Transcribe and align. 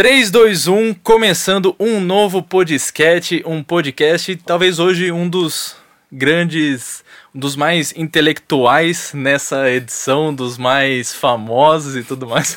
3, 0.00 0.30
2, 0.30 0.66
1, 0.66 0.94
começando 0.94 1.76
um 1.78 2.00
novo 2.00 2.42
podcast, 2.42 3.42
um 3.44 3.62
podcast, 3.62 4.34
talvez 4.36 4.78
hoje 4.78 5.12
um 5.12 5.28
dos 5.28 5.76
grandes, 6.10 7.04
um 7.34 7.38
dos 7.38 7.54
mais 7.54 7.92
intelectuais 7.94 9.12
nessa 9.12 9.70
edição, 9.70 10.34
dos 10.34 10.56
mais 10.56 11.12
famosos 11.12 11.96
e 11.96 12.02
tudo 12.02 12.26
mais. 12.26 12.56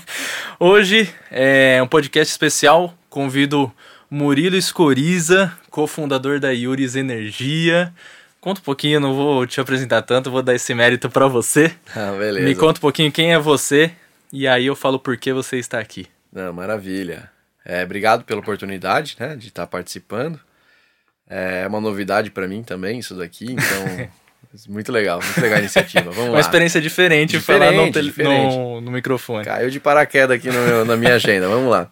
hoje 0.58 1.12
é 1.30 1.78
um 1.82 1.86
podcast 1.86 2.32
especial, 2.32 2.94
convido 3.10 3.70
Murilo 4.10 4.56
Escoriza, 4.56 5.52
cofundador 5.68 6.40
da 6.40 6.52
Yuris 6.52 6.96
Energia. 6.96 7.92
Conta 8.40 8.62
um 8.62 8.64
pouquinho, 8.64 8.98
não 8.98 9.12
vou 9.12 9.46
te 9.46 9.60
apresentar 9.60 10.00
tanto, 10.00 10.30
vou 10.30 10.42
dar 10.42 10.54
esse 10.54 10.72
mérito 10.72 11.10
para 11.10 11.28
você. 11.28 11.70
Ah, 11.94 12.12
beleza. 12.18 12.48
Me 12.48 12.54
conta 12.54 12.78
um 12.78 12.80
pouquinho 12.80 13.12
quem 13.12 13.34
é 13.34 13.38
você 13.38 13.90
e 14.32 14.48
aí 14.48 14.64
eu 14.64 14.74
falo 14.74 14.98
por 14.98 15.18
que 15.18 15.34
você 15.34 15.58
está 15.58 15.78
aqui. 15.78 16.06
Não, 16.32 16.52
maravilha. 16.52 17.30
É, 17.64 17.82
obrigado 17.84 18.24
pela 18.24 18.40
oportunidade 18.40 19.16
né, 19.18 19.36
de 19.36 19.48
estar 19.48 19.66
participando. 19.66 20.40
É 21.28 21.66
uma 21.66 21.80
novidade 21.80 22.30
para 22.30 22.48
mim 22.48 22.62
também 22.62 22.98
isso 22.98 23.14
daqui, 23.14 23.52
então 23.52 24.08
muito 24.68 24.90
legal, 24.90 25.20
muito 25.22 25.40
legal 25.40 25.56
a 25.58 25.60
iniciativa. 25.60 26.10
Vamos 26.10 26.24
Uma 26.30 26.34
lá. 26.34 26.40
experiência 26.40 26.80
diferente, 26.80 27.32
Diferente, 27.38 27.70
falar 27.70 27.72
no, 27.86 27.92
tele- 27.92 28.08
diferente. 28.08 28.56
no, 28.56 28.80
no 28.80 28.90
microfone. 28.90 29.44
Caiu 29.44 29.68
de 29.70 29.78
paraquedas 29.78 30.36
aqui 30.36 30.50
meu- 30.50 30.84
na 30.86 30.96
minha 30.96 31.14
agenda, 31.14 31.46
vamos 31.48 31.70
lá. 31.70 31.90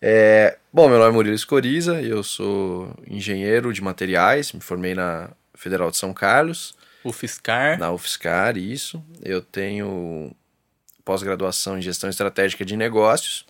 É, 0.00 0.56
bom, 0.72 0.88
meu 0.88 0.98
nome 0.98 1.10
é 1.10 1.12
Murilo 1.12 1.34
Escoriza, 1.36 2.00
eu 2.00 2.22
sou 2.22 2.94
engenheiro 3.06 3.70
de 3.70 3.82
materiais, 3.82 4.50
me 4.52 4.60
formei 4.60 4.94
na 4.94 5.28
Federal 5.54 5.90
de 5.90 5.98
São 5.98 6.14
Carlos, 6.14 6.74
O 7.04 7.12
Fiscar. 7.12 7.78
na 7.78 7.90
UFSCar, 7.92 8.56
isso. 8.56 9.04
Eu 9.22 9.42
tenho 9.42 10.34
pós-graduação 11.04 11.76
em 11.76 11.82
gestão 11.82 12.08
estratégica 12.08 12.64
de 12.64 12.76
negócios. 12.78 13.44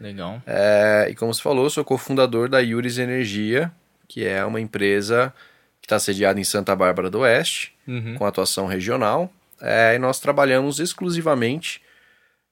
Legal. 0.00 0.42
É, 0.46 1.08
e 1.10 1.14
como 1.14 1.32
você 1.32 1.40
falou, 1.42 1.68
sou 1.70 1.84
cofundador 1.84 2.48
da 2.48 2.58
Yuris 2.58 2.98
Energia, 2.98 3.70
que 4.08 4.24
é 4.26 4.44
uma 4.44 4.60
empresa 4.60 5.32
que 5.80 5.86
está 5.86 5.98
sediada 5.98 6.38
em 6.40 6.44
Santa 6.44 6.74
Bárbara 6.76 7.10
do 7.10 7.20
Oeste, 7.20 7.72
Uhum. 7.86 8.14
com 8.16 8.24
atuação 8.26 8.66
regional. 8.66 9.32
É, 9.60 9.94
e 9.94 9.98
nós 9.98 10.18
trabalhamos 10.20 10.78
exclusivamente 10.80 11.80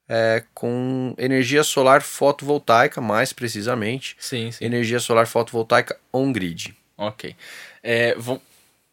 é, 0.09 0.43
com 0.53 1.13
energia 1.17 1.63
solar 1.63 2.01
fotovoltaica, 2.01 2.99
mais 2.99 3.31
precisamente, 3.31 4.15
Sim, 4.19 4.51
sim. 4.51 4.63
energia 4.65 4.99
solar 4.99 5.25
fotovoltaica 5.27 5.97
on-grid. 6.11 6.75
Ok. 6.97 7.35
É, 7.81 8.13
vão... 8.15 8.41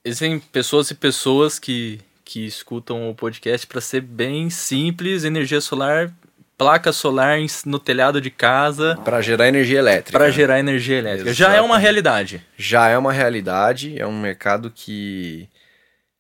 Existem 0.05 0.39
pessoas 0.39 0.91
e 0.91 0.95
pessoas 0.95 1.59
que, 1.59 2.01
que 2.25 2.47
escutam 2.47 3.11
o 3.11 3.15
podcast 3.15 3.67
para 3.67 3.81
ser 3.81 4.01
bem 4.01 4.49
simples, 4.49 5.25
energia 5.25 5.61
solar, 5.61 6.11
placa 6.59 6.93
solar 6.93 7.39
no 7.65 7.79
telhado 7.79 8.21
de 8.21 8.31
casa 8.31 8.99
Para 9.05 9.23
gerar 9.23 9.47
energia 9.49 9.79
elétrica. 9.79 10.19
para 10.19 10.31
gerar 10.31 10.59
energia 10.59 10.99
elétrica. 10.99 11.33
Já 11.33 11.55
é 11.55 11.61
uma 11.63 11.79
realidade. 11.79 12.45
Já 12.57 12.89
é 12.89 12.99
uma 12.99 13.13
realidade, 13.13 13.99
é 13.99 14.07
um 14.07 14.21
mercado 14.21 14.71
que 14.75 15.49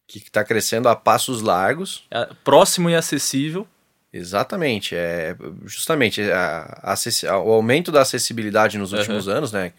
que 0.06 0.16
está 0.20 0.42
crescendo 0.42 0.88
a 0.88 0.96
passos 0.96 1.42
largos. 1.42 2.06
É 2.10 2.26
próximo 2.42 2.88
e 2.88 2.94
acessível. 2.94 3.66
Exatamente, 4.10 4.96
é 4.96 5.36
justamente 5.66 6.22
a, 6.22 6.80
a 6.82 6.94
a- 6.94 7.38
o 7.40 7.52
aumento 7.52 7.92
da 7.92 8.00
acessibilidade 8.00 8.78
nos 8.78 8.94
últimos 8.94 9.28
anos, 9.28 9.52
né? 9.52 9.70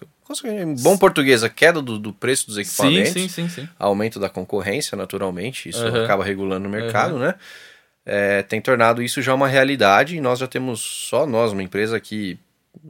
Em 0.46 0.76
bom 0.76 0.96
português, 0.96 1.44
a 1.44 1.50
queda 1.50 1.82
do, 1.82 1.98
do 1.98 2.14
preço 2.14 2.46
dos 2.46 2.60
equipamentos, 2.60 3.12
sim, 3.14 3.28
sim, 3.28 3.50
sim. 3.50 3.68
aumento 3.80 4.20
da 4.20 4.30
concorrência, 4.30 4.96
naturalmente, 4.96 5.68
isso 5.70 5.84
Aham. 5.84 6.04
acaba 6.04 6.24
regulando 6.24 6.68
o 6.68 6.72
mercado, 6.72 7.18
né? 7.18 7.34
É, 8.12 8.42
tem 8.42 8.60
tornado 8.60 9.04
isso 9.04 9.22
já 9.22 9.36
uma 9.36 9.48
realidade 9.48 10.16
e 10.18 10.22
nós 10.22 10.40
já 10.40 10.48
temos, 10.48 10.80
só 10.82 11.28
nós, 11.28 11.52
uma 11.52 11.62
empresa 11.62 11.96
aqui, 11.96 12.40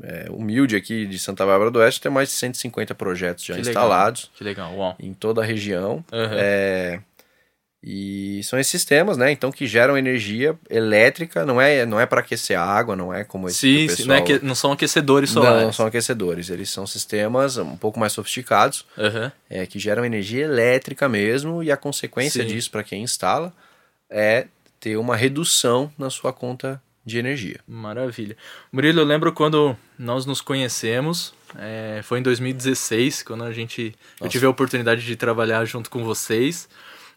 é, 0.02 0.28
humilde 0.30 0.78
aqui 0.78 1.06
de 1.06 1.20
Santa 1.20 1.46
Bárbara 1.46 1.70
do 1.70 1.80
Oeste, 1.80 2.00
tem 2.00 2.10
mais 2.12 2.30
de 2.30 2.36
150 2.36 2.96
projetos 2.96 3.44
já 3.44 3.54
Que 3.56 3.60
legal. 3.62 3.72
instalados 3.84 4.32
Que 4.38 4.44
legal, 4.46 4.74
uau. 4.78 4.96
em 4.98 5.14
toda 5.14 5.42
a 5.42 5.46
região. 5.46 6.02
Aham. 6.14 6.36
É, 6.38 7.00
e 7.84 8.42
são 8.44 8.60
esses 8.60 8.72
sistemas, 8.72 9.18
né? 9.18 9.32
Então 9.32 9.52
que 9.52 9.66
geram 9.66 9.98
energia 9.98 10.54
elétrica, 10.70 11.46
não 11.46 11.60
é, 11.62 11.86
não 11.86 12.00
é 12.00 12.06
para 12.06 12.20
aquecer 12.22 12.58
a 12.58 12.64
água, 12.64 12.94
não 12.96 13.14
é 13.14 13.24
como 13.24 13.48
esse 13.48 13.60
Sim, 13.60 13.86
o 13.86 13.90
sim, 13.96 14.06
não, 14.06 14.16
é 14.16 14.22
pessoal... 14.22 14.40
que, 14.40 14.46
não 14.46 14.56
são 14.56 14.72
aquecedores 14.74 15.34
Não, 15.34 15.42
solares. 15.42 15.64
não 15.66 15.74
são 15.74 15.86
aquecedores, 15.86 16.50
eles 16.50 16.70
são 16.70 16.86
sistemas 16.88 17.58
um 17.58 17.78
pouco 17.78 18.00
mais 18.00 18.12
sofisticados, 18.14 18.86
Aham. 18.98 19.32
é, 19.50 19.66
que 19.66 19.80
geram 19.80 20.04
energia 20.06 20.44
elétrica 20.44 21.08
mesmo, 21.10 21.64
e 21.64 21.72
a 21.72 21.78
consequência 21.78 22.44
Sim. 22.44 22.50
disso 22.50 22.70
para 22.72 22.84
quem 22.84 23.02
instala 23.04 23.54
é 24.10 24.48
ter 24.80 24.98
uma 24.98 25.16
redução 25.16 25.92
na 25.98 26.10
sua 26.10 26.32
conta 26.32 26.82
de 27.06 27.18
energia. 27.18 27.60
Maravilha. 27.68 28.38
Murilo, 28.72 29.02
eu 29.02 29.06
lembro 29.06 29.34
quando 29.34 29.76
nós 29.98 30.26
nos 30.26 30.42
conhecemos, 30.42 31.34
é, 31.58 32.02
foi 32.04 32.20
em 32.20 32.24
2016, 32.24 33.24
quando 33.24 33.44
a 33.44 33.52
gente, 33.52 33.96
eu 34.22 34.30
tive 34.30 34.46
a 34.46 34.50
oportunidade 34.50 35.06
de 35.06 35.16
trabalhar 35.16 35.66
junto 35.66 35.90
com 35.90 36.04
vocês. 36.04 36.70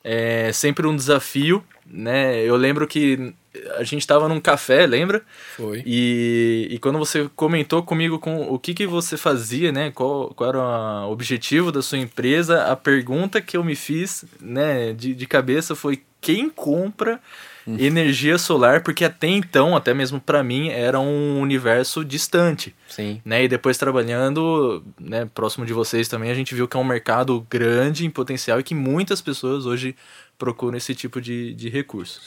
É 0.05 0.50
sempre 0.53 0.87
um 0.87 0.97
desafio, 0.97 1.62
né? 1.87 2.43
Eu 2.43 2.56
lembro 2.56 2.89
que 2.89 3.33
a 3.77 3.84
gente 3.84 4.00
estava 4.00 4.29
num 4.29 4.41
café, 4.41 4.87
lembra? 4.87 5.23
Foi. 5.56 5.83
E, 5.87 6.67
e 6.71 6.79
quando 6.79 6.99
você 6.99 7.31
comentou 7.37 7.83
comigo 7.83 8.19
com 8.19 8.43
o 8.53 8.59
que, 8.59 8.75
que 8.75 8.87
você 8.87 9.17
fazia, 9.17 9.71
né? 9.71 9.93
Qual, 9.93 10.34
qual 10.34 10.50
era 10.50 10.59
o 11.06 11.12
objetivo 11.12 11.71
da 11.71 11.83
sua 11.83 11.99
empresa, 11.99 12.65
a 12.65 12.75
pergunta 12.75 13.41
que 13.41 13.56
eu 13.56 13.62
me 13.62 13.77
fiz, 13.77 14.25
né, 14.41 14.93
de, 14.93 15.15
de 15.15 15.27
cabeça 15.27 15.77
foi 15.77 16.03
quem 16.21 16.49
compra 16.49 17.21
energia 17.67 18.39
solar? 18.39 18.83
Porque 18.83 19.05
até 19.05 19.27
então, 19.27 19.77
até 19.77 19.93
mesmo 19.95 20.21
para 20.21 20.43
mim, 20.43 20.69
era 20.69 20.99
um 20.99 21.41
universo 21.41 22.05
distante, 22.05 22.75
Sim. 22.89 23.21
né? 23.25 23.45
E 23.45 23.49
depois 23.49 23.78
trabalhando, 23.78 24.84
né, 25.00 25.28
próximo 25.34 25.65
de 25.67 25.73
vocês 25.73 26.09
também, 26.09 26.31
a 26.31 26.34
gente 26.34 26.55
viu 26.55 26.69
que 26.69 26.77
é 26.77 26.81
um 26.81 26.84
mercado 26.84 27.47
grande 27.50 28.06
em 28.06 28.11
potencial 28.11 28.61
e 28.61 28.62
que 28.62 28.75
muitas 28.75 29.21
pessoas 29.21 29.67
hoje 29.67 29.95
procuram 30.39 30.77
esse 30.77 30.95
tipo 30.95 31.21
de, 31.21 31.55
de 31.55 31.69
recurso. 31.69 32.21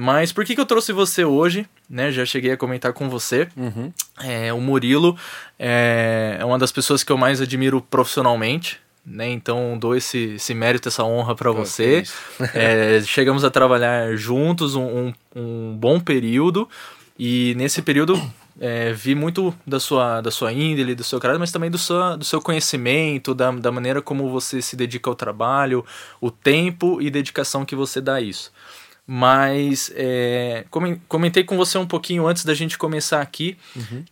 Mas 0.00 0.32
por 0.32 0.44
que, 0.44 0.54
que 0.54 0.60
eu 0.60 0.66
trouxe 0.66 0.92
você 0.92 1.24
hoje? 1.24 1.66
Né, 1.90 2.12
já 2.12 2.24
cheguei 2.24 2.52
a 2.52 2.56
comentar 2.56 2.92
com 2.92 3.10
você. 3.10 3.48
Uhum. 3.56 3.92
É, 4.22 4.52
o 4.52 4.60
Murilo 4.60 5.18
é, 5.58 6.36
é 6.38 6.44
uma 6.44 6.56
das 6.56 6.70
pessoas 6.70 7.02
que 7.02 7.10
eu 7.10 7.18
mais 7.18 7.40
admiro 7.40 7.80
profissionalmente. 7.80 8.80
Né, 9.10 9.30
então 9.30 9.78
dou 9.78 9.96
esse, 9.96 10.34
esse 10.34 10.52
mérito, 10.52 10.88
essa 10.88 11.02
honra 11.02 11.34
para 11.34 11.50
você. 11.50 12.02
É, 12.52 13.00
chegamos 13.06 13.42
a 13.42 13.50
trabalhar 13.50 14.14
juntos 14.16 14.74
um, 14.74 14.82
um, 14.84 15.12
um 15.34 15.76
bom 15.76 15.98
período 15.98 16.68
e 17.18 17.54
nesse 17.56 17.80
período 17.80 18.20
é, 18.60 18.92
vi 18.92 19.14
muito 19.14 19.54
da 19.66 19.78
sua, 19.80 20.20
da 20.20 20.30
sua 20.30 20.52
índole, 20.52 20.94
do 20.94 21.04
seu 21.04 21.18
caráter, 21.18 21.38
mas 21.38 21.52
também 21.52 21.70
do 21.70 21.78
seu, 21.78 22.16
do 22.16 22.24
seu 22.24 22.40
conhecimento, 22.40 23.34
da, 23.34 23.50
da 23.50 23.70
maneira 23.72 24.02
como 24.02 24.28
você 24.30 24.60
se 24.60 24.76
dedica 24.76 25.08
ao 25.08 25.16
trabalho, 25.16 25.84
o 26.20 26.30
tempo 26.30 27.00
e 27.00 27.10
dedicação 27.10 27.64
que 27.64 27.74
você 27.74 28.00
dá 28.00 28.16
a 28.16 28.20
isso. 28.20 28.52
Mas 29.10 29.90
é, 29.94 30.66
comen- 30.70 31.00
comentei 31.08 31.42
com 31.42 31.56
você 31.56 31.78
um 31.78 31.86
pouquinho 31.86 32.26
antes 32.26 32.44
da 32.44 32.52
gente 32.52 32.76
começar 32.76 33.22
aqui 33.22 33.56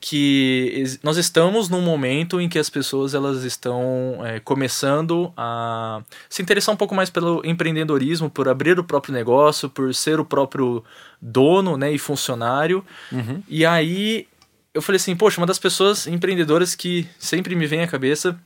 que 0.01 0.73
ex- 0.75 0.99
nós 1.03 1.19
estamos 1.19 1.69
num 1.69 1.83
momento 1.83 2.41
em 2.41 2.49
que 2.49 2.59
as 2.59 2.71
pessoas 2.71 3.13
elas 3.13 3.45
estão 3.45 4.19
é, 4.25 4.41
começando 4.41 5.31
a 5.37 6.01
se 6.31 6.41
interessar 6.41 6.75
um 6.75 6.79
pouco 6.79 6.95
mais 6.95 7.11
pelo 7.11 7.43
empreendedorismo, 7.45 8.31
por 8.31 8.49
abrir 8.49 8.79
o 8.79 8.85
próprio 8.85 9.13
negócio, 9.13 9.69
por 9.69 9.95
ser 9.95 10.19
o 10.19 10.25
próprio 10.25 10.83
dono 11.21 11.77
né, 11.77 11.93
e 11.93 11.99
funcionário. 11.99 12.83
Uhum. 13.13 13.43
E 13.47 13.67
aí 13.67 14.27
eu 14.73 14.81
falei 14.81 14.97
assim, 14.97 15.15
poxa, 15.15 15.39
uma 15.39 15.47
das 15.47 15.59
pessoas 15.59 16.07
empreendedoras 16.07 16.75
que 16.75 17.07
sempre 17.19 17.55
me 17.55 17.67
vem 17.67 17.83
à 17.83 17.87
cabeça, 17.87 18.39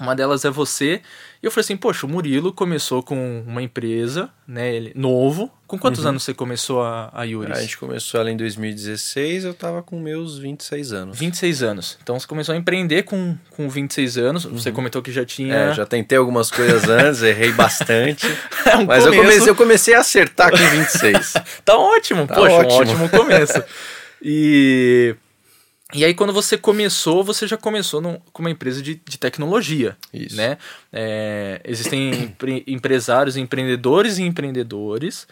uma 0.00 0.14
delas 0.16 0.44
é 0.44 0.50
você. 0.50 1.00
E 1.42 1.46
eu 1.46 1.50
falei 1.50 1.64
assim, 1.64 1.76
poxa, 1.76 2.06
o 2.06 2.08
Murilo 2.08 2.52
começou 2.52 3.02
com 3.02 3.42
uma 3.46 3.62
empresa, 3.62 4.30
né, 4.46 4.74
ele, 4.74 4.92
novo. 4.94 5.50
Com 5.66 5.78
quantos 5.78 6.04
anos 6.06 6.22
você 6.22 6.32
começou 6.34 6.82
a, 6.82 7.10
a 7.12 7.24
Yuris? 7.24 7.56
A 7.56 7.60
gente 7.62 7.78
começou 7.78 8.20
ela 8.20 8.30
em 8.30 8.36
2016, 8.36 9.44
eu 9.44 9.54
tava 9.54 9.82
com 9.82 9.98
meus 9.98 10.38
26 10.38 10.92
anos. 10.92 11.18
26 11.18 11.62
anos. 11.62 11.98
Então 12.02 12.18
você 12.20 12.26
começou 12.26 12.54
a 12.54 12.58
empreender 12.58 13.02
com, 13.04 13.36
com 13.50 13.68
26 13.68 14.18
anos. 14.18 14.44
Você 14.44 14.70
comentou 14.70 15.00
que 15.02 15.10
já 15.10 15.24
tinha. 15.24 15.54
É, 15.54 15.72
já 15.74 15.86
tentei 15.86 16.18
algumas 16.18 16.50
coisas 16.50 16.84
antes, 16.88 17.22
errei 17.24 17.52
bastante. 17.52 18.26
É 18.64 18.76
um 18.76 18.86
Mas 18.86 19.04
eu 19.04 19.10
começo. 19.12 19.26
comecei, 19.28 19.50
eu 19.50 19.56
comecei 19.56 19.94
a 19.94 20.00
acertar 20.00 20.50
com 20.50 20.56
26. 20.56 21.34
Tá 21.64 21.76
ótimo, 21.76 22.26
Tá 22.26 22.34
poxa, 22.34 22.54
ótimo. 22.54 22.72
um 22.72 22.76
ótimo 22.78 23.08
começo. 23.08 23.62
E. 24.22 25.14
E 25.94 26.04
aí, 26.04 26.14
quando 26.14 26.32
você 26.32 26.56
começou, 26.56 27.22
você 27.22 27.46
já 27.46 27.56
começou 27.56 28.00
num- 28.00 28.18
com 28.32 28.42
uma 28.42 28.50
empresa 28.50 28.80
de, 28.82 28.94
de 29.06 29.18
tecnologia, 29.18 29.96
Isso. 30.12 30.36
né? 30.36 30.56
É, 30.92 31.60
existem 31.64 32.10
empre- 32.24 32.64
empresários, 32.66 33.36
empreendedores 33.36 34.18
e 34.18 34.22
empreendedores 34.22 35.26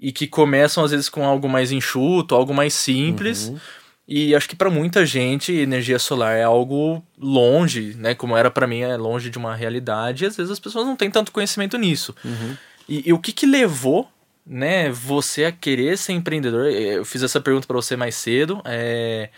e 0.00 0.10
que 0.12 0.26
começam 0.26 0.84
às 0.84 0.90
vezes 0.90 1.08
com 1.08 1.24
algo 1.24 1.48
mais 1.48 1.70
enxuto, 1.72 2.34
algo 2.34 2.52
mais 2.52 2.74
simples. 2.74 3.48
Uhum. 3.48 3.58
E 4.06 4.34
acho 4.34 4.48
que 4.48 4.56
para 4.56 4.68
muita 4.68 5.06
gente 5.06 5.50
energia 5.52 5.98
solar 5.98 6.36
é 6.36 6.42
algo 6.42 7.02
longe, 7.18 7.94
né? 7.96 8.14
Como 8.14 8.36
era 8.36 8.50
para 8.50 8.66
mim, 8.66 8.80
é 8.80 8.96
longe 8.96 9.30
de 9.30 9.38
uma 9.38 9.54
realidade. 9.56 10.24
E 10.24 10.26
às 10.26 10.36
vezes 10.36 10.52
as 10.52 10.58
pessoas 10.60 10.84
não 10.84 10.94
têm 10.94 11.10
tanto 11.10 11.32
conhecimento 11.32 11.78
nisso. 11.78 12.14
Uhum. 12.22 12.56
E, 12.86 13.08
e 13.08 13.12
o 13.14 13.18
que 13.18 13.32
que 13.32 13.46
levou, 13.46 14.06
né, 14.46 14.90
você 14.90 15.46
a 15.46 15.52
querer 15.52 15.96
ser 15.96 16.12
empreendedor? 16.12 16.66
Eu 16.66 17.02
fiz 17.04 17.22
essa 17.22 17.40
pergunta 17.40 17.66
para 17.66 17.76
você 17.76 17.96
mais 17.96 18.14
cedo. 18.14 18.60
É, 18.66 19.30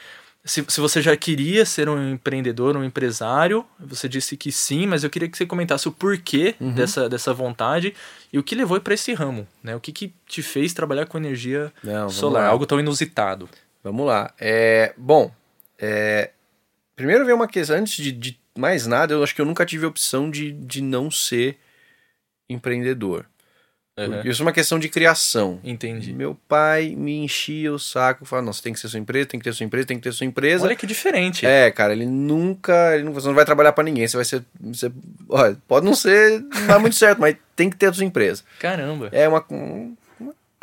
se, 0.46 0.64
se 0.68 0.80
você 0.80 1.02
já 1.02 1.16
queria 1.16 1.66
ser 1.66 1.88
um 1.88 2.12
empreendedor, 2.12 2.76
um 2.76 2.84
empresário, 2.84 3.66
você 3.78 4.08
disse 4.08 4.36
que 4.36 4.50
sim, 4.52 4.86
mas 4.86 5.02
eu 5.04 5.10
queria 5.10 5.28
que 5.28 5.36
você 5.36 5.44
comentasse 5.44 5.88
o 5.88 5.92
porquê 5.92 6.54
Uhum. 6.60 6.72
dessa, 6.72 7.08
dessa 7.08 7.34
vontade 7.34 7.94
e 8.32 8.38
o 8.38 8.42
que 8.42 8.54
levou 8.54 8.80
para 8.80 8.94
esse 8.94 9.12
ramo, 9.12 9.46
né? 9.62 9.74
O 9.76 9.80
que, 9.80 9.92
que 9.92 10.14
te 10.26 10.42
fez 10.42 10.72
trabalhar 10.72 11.06
com 11.06 11.18
energia 11.18 11.72
Não, 11.82 12.08
solar, 12.08 12.44
lá. 12.44 12.48
algo 12.48 12.64
tão 12.64 12.78
inusitado. 12.80 13.48
Vamos 13.84 14.06
lá. 14.06 14.32
É, 14.38 14.94
bom, 14.96 15.30
é, 15.78 16.30
primeiro 16.94 17.24
veio 17.24 17.36
uma 17.36 17.48
questão, 17.48 17.76
antes 17.76 18.02
de, 18.02 18.12
de 18.12 18.38
mais 18.56 18.86
nada, 18.86 19.12
eu 19.14 19.22
acho 19.22 19.34
que 19.34 19.40
eu 19.40 19.46
nunca 19.46 19.66
tive 19.66 19.84
a 19.84 19.88
opção 19.88 20.30
de, 20.30 20.52
de 20.52 20.80
não 20.80 21.10
ser 21.10 21.58
empreendedor. 22.48 23.26
Porque 23.96 24.28
Isso 24.28 24.42
é 24.42 24.44
uma 24.44 24.52
questão 24.52 24.78
de 24.78 24.90
criação. 24.90 25.58
Entendi. 25.64 26.12
Meu 26.12 26.36
pai 26.46 26.94
me 26.94 27.16
enchia 27.24 27.72
o 27.72 27.78
saco, 27.78 28.26
falava, 28.26 28.44
não, 28.44 28.52
você 28.52 28.62
tem 28.62 28.74
que 28.74 28.78
ser 28.78 28.88
sua 28.88 29.00
empresa, 29.00 29.26
tem 29.26 29.40
que 29.40 29.44
ter 29.44 29.54
sua 29.54 29.64
empresa, 29.64 29.86
tem 29.86 29.96
que 29.96 30.02
ter 30.02 30.12
sua 30.12 30.26
empresa. 30.26 30.64
Olha 30.66 30.76
que 30.76 30.86
diferente. 30.86 31.46
É, 31.46 31.70
cara, 31.70 31.94
ele 31.94 32.04
nunca, 32.04 32.94
ele 32.94 33.04
nunca. 33.04 33.20
Você 33.20 33.26
não 33.28 33.34
vai 33.34 33.46
trabalhar 33.46 33.72
pra 33.72 33.82
ninguém. 33.82 34.06
Você 34.06 34.16
vai 34.18 34.24
ser. 34.26 34.44
Você, 34.60 34.92
olha, 35.30 35.56
pode 35.66 35.86
não 35.86 35.94
ser. 35.94 36.40
Não 36.42 36.66
dá 36.66 36.78
muito 36.78 36.94
certo, 36.94 37.18
mas 37.20 37.36
tem 37.56 37.70
que 37.70 37.76
ter 37.76 37.86
a 37.86 37.92
sua 37.94 38.04
empresa. 38.04 38.42
Caramba. 38.58 39.08
É 39.12 39.26
uma. 39.26 39.42
uma- 39.48 39.92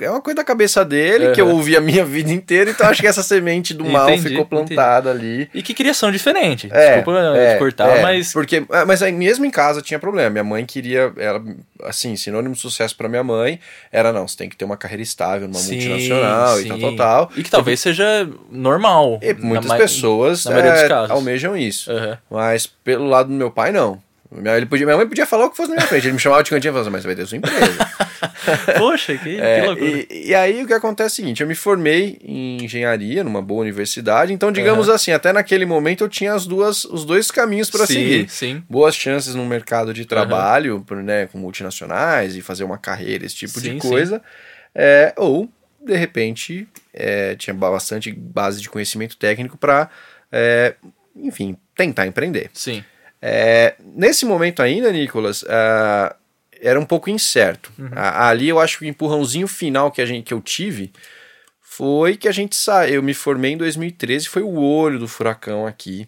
é 0.03 0.09
uma 0.09 0.21
coisa 0.21 0.37
da 0.37 0.43
cabeça 0.43 0.83
dele, 0.83 1.31
que 1.31 1.41
eu 1.41 1.49
ouvi 1.49 1.75
a 1.75 1.81
minha 1.81 2.03
vida 2.05 2.31
inteira, 2.31 2.69
então 2.69 2.87
acho 2.87 3.01
que 3.01 3.07
essa 3.07 3.23
semente 3.23 3.73
do 3.73 3.85
mal 3.85 4.09
Entendi, 4.09 4.29
ficou 4.29 4.45
plantada 4.45 5.09
ali. 5.09 5.49
E 5.53 5.61
que 5.61 5.73
criação 5.73 6.11
diferente. 6.11 6.67
É, 6.71 6.95
Desculpa 6.95 7.19
é, 7.37 7.57
cortar, 7.57 7.97
é, 7.97 8.01
mas. 8.01 8.33
Porque, 8.33 8.65
é, 8.69 8.85
mas 8.85 9.01
aí, 9.01 9.11
mesmo 9.11 9.45
em 9.45 9.51
casa 9.51 9.81
tinha 9.81 9.99
problema. 9.99 10.29
Minha 10.29 10.43
mãe 10.43 10.65
queria. 10.65 11.11
Ela, 11.17 11.41
assim, 11.83 12.15
sinônimo 12.15 12.53
de 12.53 12.61
sucesso 12.61 12.95
pra 12.95 13.07
minha 13.07 13.23
mãe 13.23 13.59
era: 13.91 14.11
não, 14.11 14.27
você 14.27 14.37
tem 14.37 14.49
que 14.49 14.55
ter 14.55 14.65
uma 14.65 14.77
carreira 14.77 15.03
estável 15.03 15.47
numa 15.47 15.59
Sim, 15.59 15.75
multinacional 15.75 16.59
e 16.59 16.63
sim. 16.63 16.69
tal, 16.69 16.79
tal, 16.79 16.95
tal. 16.95 17.31
E 17.35 17.43
que 17.43 17.49
talvez 17.49 17.79
seja 17.79 18.27
normal. 18.51 19.19
E 19.21 19.33
muitas 19.33 19.73
pessoas 19.73 20.45
na 20.45 20.59
é, 20.59 20.87
almejam 21.09 21.55
isso. 21.55 21.91
Aham. 21.91 22.17
Mas 22.29 22.65
pelo 22.67 23.07
lado 23.07 23.29
do 23.29 23.35
meu 23.35 23.51
pai, 23.51 23.71
não. 23.71 24.01
Minha, 24.35 24.57
ele 24.57 24.65
podia, 24.65 24.85
minha 24.85 24.97
mãe 24.97 25.07
podia 25.07 25.25
falar 25.25 25.45
o 25.45 25.49
que 25.49 25.57
fosse 25.57 25.69
na 25.69 25.75
minha 25.77 25.87
frente. 25.87 26.05
Ele 26.07 26.13
me 26.13 26.19
chamava 26.19 26.43
de 26.43 26.49
cantinho 26.49 26.71
e 26.71 26.73
falava 26.73 26.81
assim, 26.87 26.91
mas 26.91 27.01
você 27.01 27.07
vai 27.07 27.15
ter 27.15 27.25
sua 27.25 27.37
empresa. 27.37 27.91
Poxa, 28.77 29.17
que, 29.17 29.39
É, 29.39 29.59
que 29.61 29.67
loucura. 29.67 30.05
e, 30.09 30.27
e 30.29 30.35
aí 30.35 30.63
o 30.63 30.67
que 30.67 30.73
acontece 30.73 31.03
é 31.03 31.13
o 31.13 31.15
seguinte, 31.25 31.41
eu 31.41 31.47
me 31.47 31.55
formei 31.55 32.17
em 32.23 32.63
engenharia 32.63 33.23
numa 33.23 33.41
boa 33.41 33.61
universidade, 33.61 34.33
então 34.33 34.51
digamos 34.51 34.89
assim, 34.89 35.11
até 35.11 35.31
naquele 35.33 35.65
momento 35.65 36.03
eu 36.03 36.09
tinha 36.09 36.33
as 36.33 36.45
duas, 36.45 36.83
os 36.85 37.05
dois 37.05 37.29
caminhos 37.31 37.69
para 37.69 37.85
seguir. 37.85 38.29
sim. 38.29 38.63
Boas 38.69 38.95
chances 38.95 39.35
no 39.35 39.45
mercado 39.45 39.93
de 39.93 40.05
trabalho, 40.05 40.83
por, 40.85 40.97
né, 40.97 41.27
com 41.27 41.37
multinacionais 41.37 42.35
e 42.35 42.41
fazer 42.41 42.63
uma 42.63 42.77
carreira, 42.77 43.25
esse 43.25 43.35
tipo 43.35 43.59
Sim, 43.59 43.75
de 43.75 43.79
coisa. 43.79 44.21
É, 44.73 45.13
ou, 45.17 45.49
de 45.85 45.95
repente, 45.95 46.67
é, 46.93 47.35
tinha 47.35 47.53
bastante 47.53 48.11
base 48.11 48.61
de 48.61 48.69
conhecimento 48.69 49.15
técnico 49.17 49.57
para, 49.57 49.89
enfim, 51.15 51.55
tentar 51.75 52.07
empreender. 52.07 52.49
Sim. 52.53 52.83
É, 53.25 53.75
nesse 53.95 54.25
momento 54.25 54.61
ainda, 54.61 54.91
Nicolas, 54.91 55.45
ah, 55.47 56.13
era 56.61 56.77
um 56.77 56.85
pouco 56.85 57.09
incerto. 57.09 57.71
A- 57.93 58.27
ali 58.27 58.49
eu 58.49 58.59
acho 58.59 58.79
que 58.79 58.85
o 58.85 58.87
empurrãozinho 58.87 59.47
final 59.47 59.89
que, 59.91 60.01
a 60.01 60.05
gente, 60.05 60.25
que 60.25 60.33
eu 60.33 60.41
tive 60.41 60.91
foi 61.61 62.17
que 62.17 62.27
a 62.27 62.31
gente 62.33 62.53
saiu. 62.55 62.95
Eu 62.95 63.03
me 63.03 63.13
formei 63.13 63.53
em 63.53 63.57
2013, 63.57 64.27
foi 64.27 64.41
o 64.43 64.59
olho 64.59 64.99
do 64.99 65.07
furacão 65.07 65.65
aqui 65.65 66.05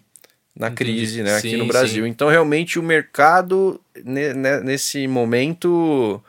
na 0.54 0.68
Entendi. 0.68 0.92
crise, 0.92 1.22
né, 1.22 1.36
aqui 1.36 1.50
Sim, 1.50 1.56
no 1.56 1.66
Brasil. 1.66 2.04
sim. 2.04 2.10
Então, 2.10 2.28
realmente, 2.28 2.78
o 2.78 2.82
mercado, 2.82 3.80
ne- 4.04 4.32
ne- 4.34 4.60
nesse 4.60 5.06
momento, 5.08 6.22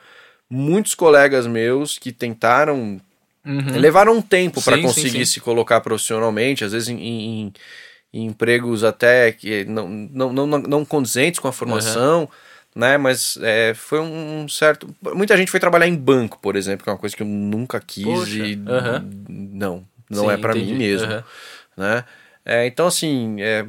muitos 0.49 0.93
colegas 0.95 1.45
meus 1.47 1.97
que 1.97 2.11
tentaram 2.13 2.99
Uhum. 3.45 3.77
levaram 3.79 4.13
um 4.17 4.21
tempo 4.21 4.61
para 4.61 4.77
conseguir 4.81 5.25
sim. 5.25 5.33
se 5.33 5.39
colocar 5.39 5.79
profissionalmente, 5.79 6.65
às 6.65 6.73
vezes 6.73 6.89
em, 6.89 6.97
em- 7.01 7.53
em 8.13 8.25
empregos 8.25 8.83
até 8.83 9.31
que 9.31 9.65
não, 9.65 9.87
não, 9.87 10.33
não, 10.33 10.47
não, 10.47 10.85
condizentes 10.85 11.39
com 11.39 11.47
a 11.47 11.53
formação, 11.53 12.29
né? 12.75 12.97
Mas 12.97 13.37
é, 13.41 13.73
foi 13.73 13.99
um 13.99 14.47
certo. 14.47 14.87
Muita 15.13 15.35
gente 15.37 15.51
foi 15.51 15.59
trabalhar 15.59 15.87
em 15.87 15.95
banco, 15.95 16.39
por 16.39 16.55
exemplo, 16.55 16.83
que 16.83 16.89
é 16.89 16.93
uma 16.93 16.99
coisa 16.99 17.15
que 17.15 17.23
eu 17.23 17.27
nunca 17.27 17.79
quis 17.79 18.03
Poxa, 18.03 18.45
e 18.45 18.55
não, 19.27 19.85
não 20.09 20.23
Sim, 20.23 20.33
é 20.33 20.37
para 20.37 20.55
mim 20.55 20.73
mesmo, 20.73 21.23
né? 21.75 22.03
É, 22.45 22.65
então 22.65 22.87
assim, 22.87 23.41
é, 23.41 23.65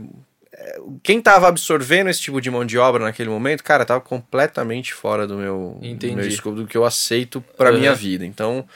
quem 1.03 1.21
tava 1.21 1.49
absorvendo 1.49 2.11
esse 2.11 2.21
tipo 2.21 2.41
de 2.41 2.51
mão 2.51 2.65
de 2.65 2.79
obra 2.79 3.05
naquele 3.05 3.29
momento, 3.29 3.63
cara, 3.63 3.85
tava 3.85 4.01
completamente 4.01 4.93
fora 4.93 5.27
do 5.27 5.37
meu, 5.37 5.79
do 5.81 6.13
meu 6.13 6.27
escopo, 6.27 6.57
do 6.57 6.67
que 6.67 6.77
eu 6.77 6.85
aceito 6.85 7.41
para 7.57 7.71
Aham. 7.71 7.79
minha 7.79 7.95
vida. 7.95 8.25
Então, 8.25 8.67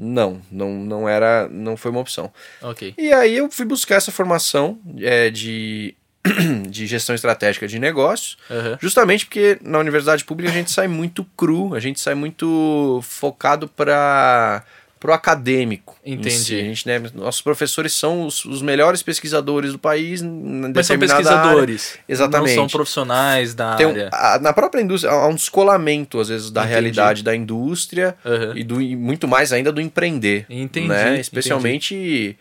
não, 0.00 0.40
não, 0.50 0.70
não 0.72 1.06
era, 1.08 1.46
não 1.50 1.76
foi 1.76 1.90
uma 1.90 2.00
opção. 2.00 2.32
Ok. 2.62 2.94
E 2.96 3.12
aí 3.12 3.36
eu 3.36 3.50
fui 3.50 3.66
buscar 3.66 3.96
essa 3.96 4.10
formação 4.10 4.78
é, 4.98 5.28
de, 5.28 5.94
de 6.70 6.86
gestão 6.86 7.14
estratégica 7.14 7.68
de 7.68 7.78
negócios, 7.78 8.38
Aham. 8.50 8.78
justamente 8.80 9.26
porque 9.26 9.58
na 9.62 9.78
universidade 9.78 10.24
pública 10.24 10.50
a 10.50 10.54
gente 10.54 10.70
sai 10.70 10.88
muito 10.88 11.22
cru, 11.36 11.74
a 11.74 11.80
gente 11.80 12.00
sai 12.00 12.14
muito 12.14 13.00
focado 13.02 13.68
para 13.68 14.64
pro 15.00 15.14
acadêmico. 15.14 15.96
Entendi. 16.04 16.30
si. 16.30 16.54
A 16.60 16.62
gente, 16.62 16.86
né, 16.86 17.02
nossos 17.14 17.40
professores 17.40 17.92
são 17.94 18.26
os, 18.26 18.44
os 18.44 18.60
melhores 18.60 19.02
pesquisadores 19.02 19.72
do 19.72 19.78
país. 19.78 20.20
Mas 20.22 20.86
são 20.86 20.98
pesquisadores. 20.98 21.92
área. 21.94 22.04
Exatamente. 22.06 22.56
Não 22.56 22.68
são 22.68 22.68
profissionais 22.68 23.54
da 23.54 23.76
Tem 23.76 23.86
área. 23.86 24.10
a- 24.12 24.38
na 24.38 24.52
própria 24.52 24.82
indústria, 24.82 25.10
há 25.12 25.26
um 25.26 25.34
descolamento, 25.34 26.20
às 26.20 26.28
vezes, 26.28 26.50
da 26.50 26.60
Entendi. 26.60 26.72
realidade 26.72 27.22
da 27.24 27.34
indústria 27.34 28.14
Aham. 28.24 28.52
e, 28.54 28.62
do, 28.62 28.80
e 28.82 28.94
muito 28.94 29.26
mais 29.26 29.52
ainda 29.54 29.72
do 29.72 29.80
empreender. 29.80 30.44
Entendi, 30.50 30.88
Né? 30.88 31.20
entendi. 31.20 32.36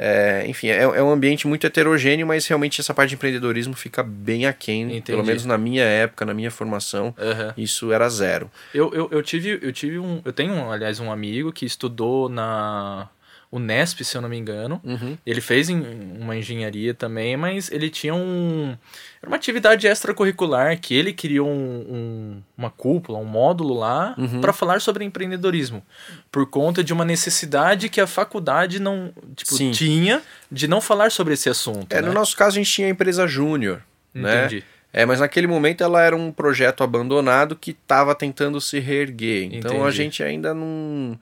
É, 0.00 0.44
enfim, 0.46 0.68
é, 0.68 0.82
é 0.82 1.02
um 1.02 1.10
ambiente 1.10 1.48
muito 1.48 1.66
heterogêneo, 1.66 2.24
mas 2.24 2.46
realmente 2.46 2.80
essa 2.80 2.94
parte 2.94 3.10
de 3.10 3.14
empreendedorismo 3.16 3.74
fica 3.74 4.00
bem 4.00 4.46
aquém. 4.46 4.82
Entendi. 4.82 5.02
Pelo 5.02 5.24
menos 5.24 5.44
na 5.44 5.58
minha 5.58 5.82
época, 5.82 6.24
na 6.24 6.32
minha 6.32 6.52
formação, 6.52 7.12
Aham. 7.18 7.52
isso 7.56 7.92
era 7.92 8.08
zero. 8.08 8.48
Eu, 8.72 8.94
eu, 8.94 9.08
eu 9.10 9.22
tive, 9.24 9.58
eu 9.60 9.72
tive 9.72 9.98
um. 9.98 10.22
Eu 10.24 10.32
tenho, 10.32 10.70
aliás, 10.70 11.00
um 11.00 11.10
amigo 11.10 11.52
que 11.52 11.66
estudou 11.66 12.28
na 12.28 13.08
Unesp, 13.50 14.02
se 14.04 14.14
eu 14.16 14.20
não 14.20 14.28
me 14.28 14.36
engano. 14.36 14.80
Ele 15.24 15.40
fez 15.40 15.68
uma 15.70 16.36
engenharia 16.36 16.92
também, 16.92 17.36
mas 17.36 17.70
ele 17.72 17.88
tinha 17.88 18.14
um. 18.14 18.76
Era 19.22 19.30
uma 19.30 19.36
atividade 19.36 19.86
extracurricular 19.86 20.78
que 20.78 20.94
ele 20.94 21.12
criou 21.12 21.48
um, 21.48 21.86
um- 21.88 22.42
uma 22.56 22.70
cúpula, 22.70 23.18
um 23.18 23.24
módulo 23.24 23.74
lá, 23.74 24.14
Uhum. 24.18 24.40
para 24.40 24.52
falar 24.52 24.80
sobre 24.80 25.04
empreendedorismo. 25.04 25.82
Por 26.30 26.46
conta 26.46 26.84
de 26.84 26.92
uma 26.92 27.04
necessidade 27.04 27.88
que 27.88 28.00
a 28.00 28.06
faculdade 28.06 28.78
não 28.80 29.12
tipo, 29.34 29.54
Sim. 29.54 29.70
tinha 29.70 30.22
de 30.52 30.68
não 30.68 30.80
falar 30.80 31.10
sobre 31.10 31.34
esse 31.34 31.48
assunto. 31.48 31.92
É, 31.92 32.02
né? 32.02 32.08
No 32.08 32.14
nosso 32.14 32.36
caso, 32.36 32.56
a 32.56 32.60
gente 32.62 32.70
tinha 32.72 32.86
a 32.86 32.90
empresa 32.90 33.26
júnior. 33.26 33.82
Né? 34.12 34.44
Entendi. 34.46 34.64
É, 34.92 35.04
mas 35.04 35.20
naquele 35.20 35.46
momento 35.46 35.84
ela 35.84 36.02
era 36.02 36.16
um 36.16 36.32
projeto 36.32 36.82
abandonado 36.82 37.54
que 37.54 37.72
estava 37.72 38.14
tentando 38.14 38.58
se 38.60 38.78
reerguer. 38.78 39.48
Então 39.52 39.72
a 39.76 39.88
Entendi. 39.88 39.96
gente 39.96 40.22
ainda 40.22 40.54
não. 40.54 41.18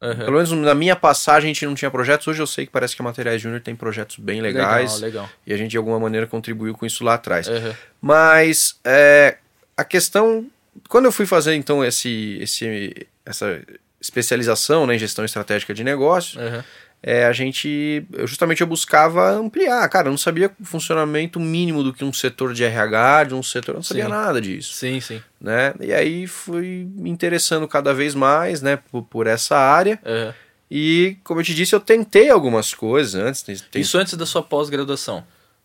Aham. 0.00 0.24
Pelo 0.24 0.32
menos 0.32 0.52
na 0.52 0.74
minha 0.74 0.94
passagem 0.94 1.50
a 1.50 1.52
gente 1.52 1.64
não 1.64 1.74
tinha 1.74 1.90
projetos. 1.90 2.26
Hoje 2.28 2.40
eu 2.40 2.46
sei 2.46 2.66
que 2.66 2.72
parece 2.72 2.94
que 2.94 3.02
a 3.02 3.04
Materiais 3.04 3.40
Júnior 3.40 3.60
tem 3.60 3.74
projetos 3.74 4.16
bem 4.18 4.40
legais. 4.40 5.00
Legal, 5.00 5.22
legal. 5.22 5.30
E 5.46 5.52
a 5.52 5.56
gente 5.56 5.70
de 5.70 5.76
alguma 5.76 5.98
maneira 5.98 6.26
contribuiu 6.26 6.74
com 6.74 6.84
isso 6.84 7.02
lá 7.02 7.14
atrás. 7.14 7.48
Aham. 7.48 7.74
Mas 8.00 8.78
é, 8.84 9.38
a 9.76 9.84
questão. 9.84 10.46
Quando 10.88 11.06
eu 11.06 11.12
fui 11.12 11.24
fazer 11.24 11.54
então 11.54 11.82
esse, 11.82 12.38
esse, 12.40 13.06
essa 13.24 13.62
especialização 13.98 14.86
né, 14.86 14.94
em 14.94 14.98
gestão 14.98 15.24
estratégica 15.24 15.72
de 15.72 15.82
negócios, 15.82 16.36
Aham. 16.36 16.64
É, 17.08 17.24
a 17.24 17.32
gente. 17.32 18.04
eu- 18.12 18.26
justamente 18.26 18.60
eu 18.62 18.66
buscava 18.66 19.30
ampliar. 19.30 19.88
Cara, 19.88 20.08
eu 20.08 20.10
não 20.10 20.18
sabia 20.18 20.50
o 20.60 20.64
funcionamento 20.64 21.38
mínimo 21.38 21.84
do 21.84 21.92
que 21.94 22.04
um 22.04 22.12
setor 22.12 22.52
de 22.52 22.64
RH, 22.64 23.24
de 23.24 23.34
um 23.34 23.42
setor. 23.44 23.70
Eu 23.72 23.76
não 23.76 23.82
sabia 23.84 24.04
Sim. 24.04 24.10
nada 24.10 24.40
disso. 24.40 24.72
Sim, 24.74 25.00
sim. 25.00 25.22
Né? 25.40 25.72
E 25.80 25.92
aí 25.94 26.26
fui 26.26 26.84
me 26.96 27.08
interessando 27.08 27.68
cada 27.68 27.94
vez 27.94 28.12
mais 28.14 28.60
né, 28.60 28.76
por, 28.90 29.02
por 29.04 29.26
essa 29.28 29.56
área. 29.56 30.00
Aham. 30.04 30.34
E, 30.68 31.16
como 31.22 31.38
eu 31.38 31.44
te 31.44 31.54
disse, 31.54 31.76
eu 31.76 31.78
tentei 31.80 32.28
algumas 32.28 32.74
coisas 32.74 33.14
antes. 33.14 33.40
tem- 33.70 33.80
Isso 33.80 33.96
antes 33.96 34.14
da 34.14 34.26
sua 34.26 34.42
pós-graduação. 34.42 35.24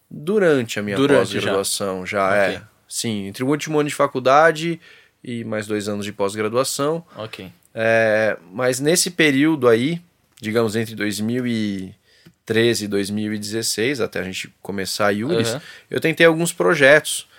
Durante 0.09 0.77
a 0.79 0.83
minha 0.83 0.95
pós-graduação, 0.95 2.05
já, 2.05 2.27
Ok. 2.29 2.55
é. 2.57 2.61
Sim, 2.87 3.25
entre 3.27 3.43
o 3.43 3.47
último 3.47 3.79
ano 3.79 3.89
de 3.89 3.95
faculdade 3.95 4.79
e 5.23 5.43
mais 5.43 5.65
dois 5.65 5.87
anos 5.87 6.05
de 6.05 6.11
pós-graduação. 6.11 7.03
Ok. 7.15 7.51
É, 7.73 8.37
mas 8.53 8.79
nesse 8.79 9.09
período 9.09 9.67
aí, 9.67 10.01
digamos 10.41 10.75
entre 10.75 10.95
2013 10.95 12.85
e 12.85 12.87
2016, 12.87 14.01
até 14.01 14.19
a 14.19 14.23
gente 14.23 14.53
começar 14.61 15.07
a 15.07 15.11
Yuris, 15.11 15.49
Aham. 15.51 15.61
eu 15.89 15.99
tentei 16.01 16.25
alguns 16.25 16.51
projetos. 16.51 17.29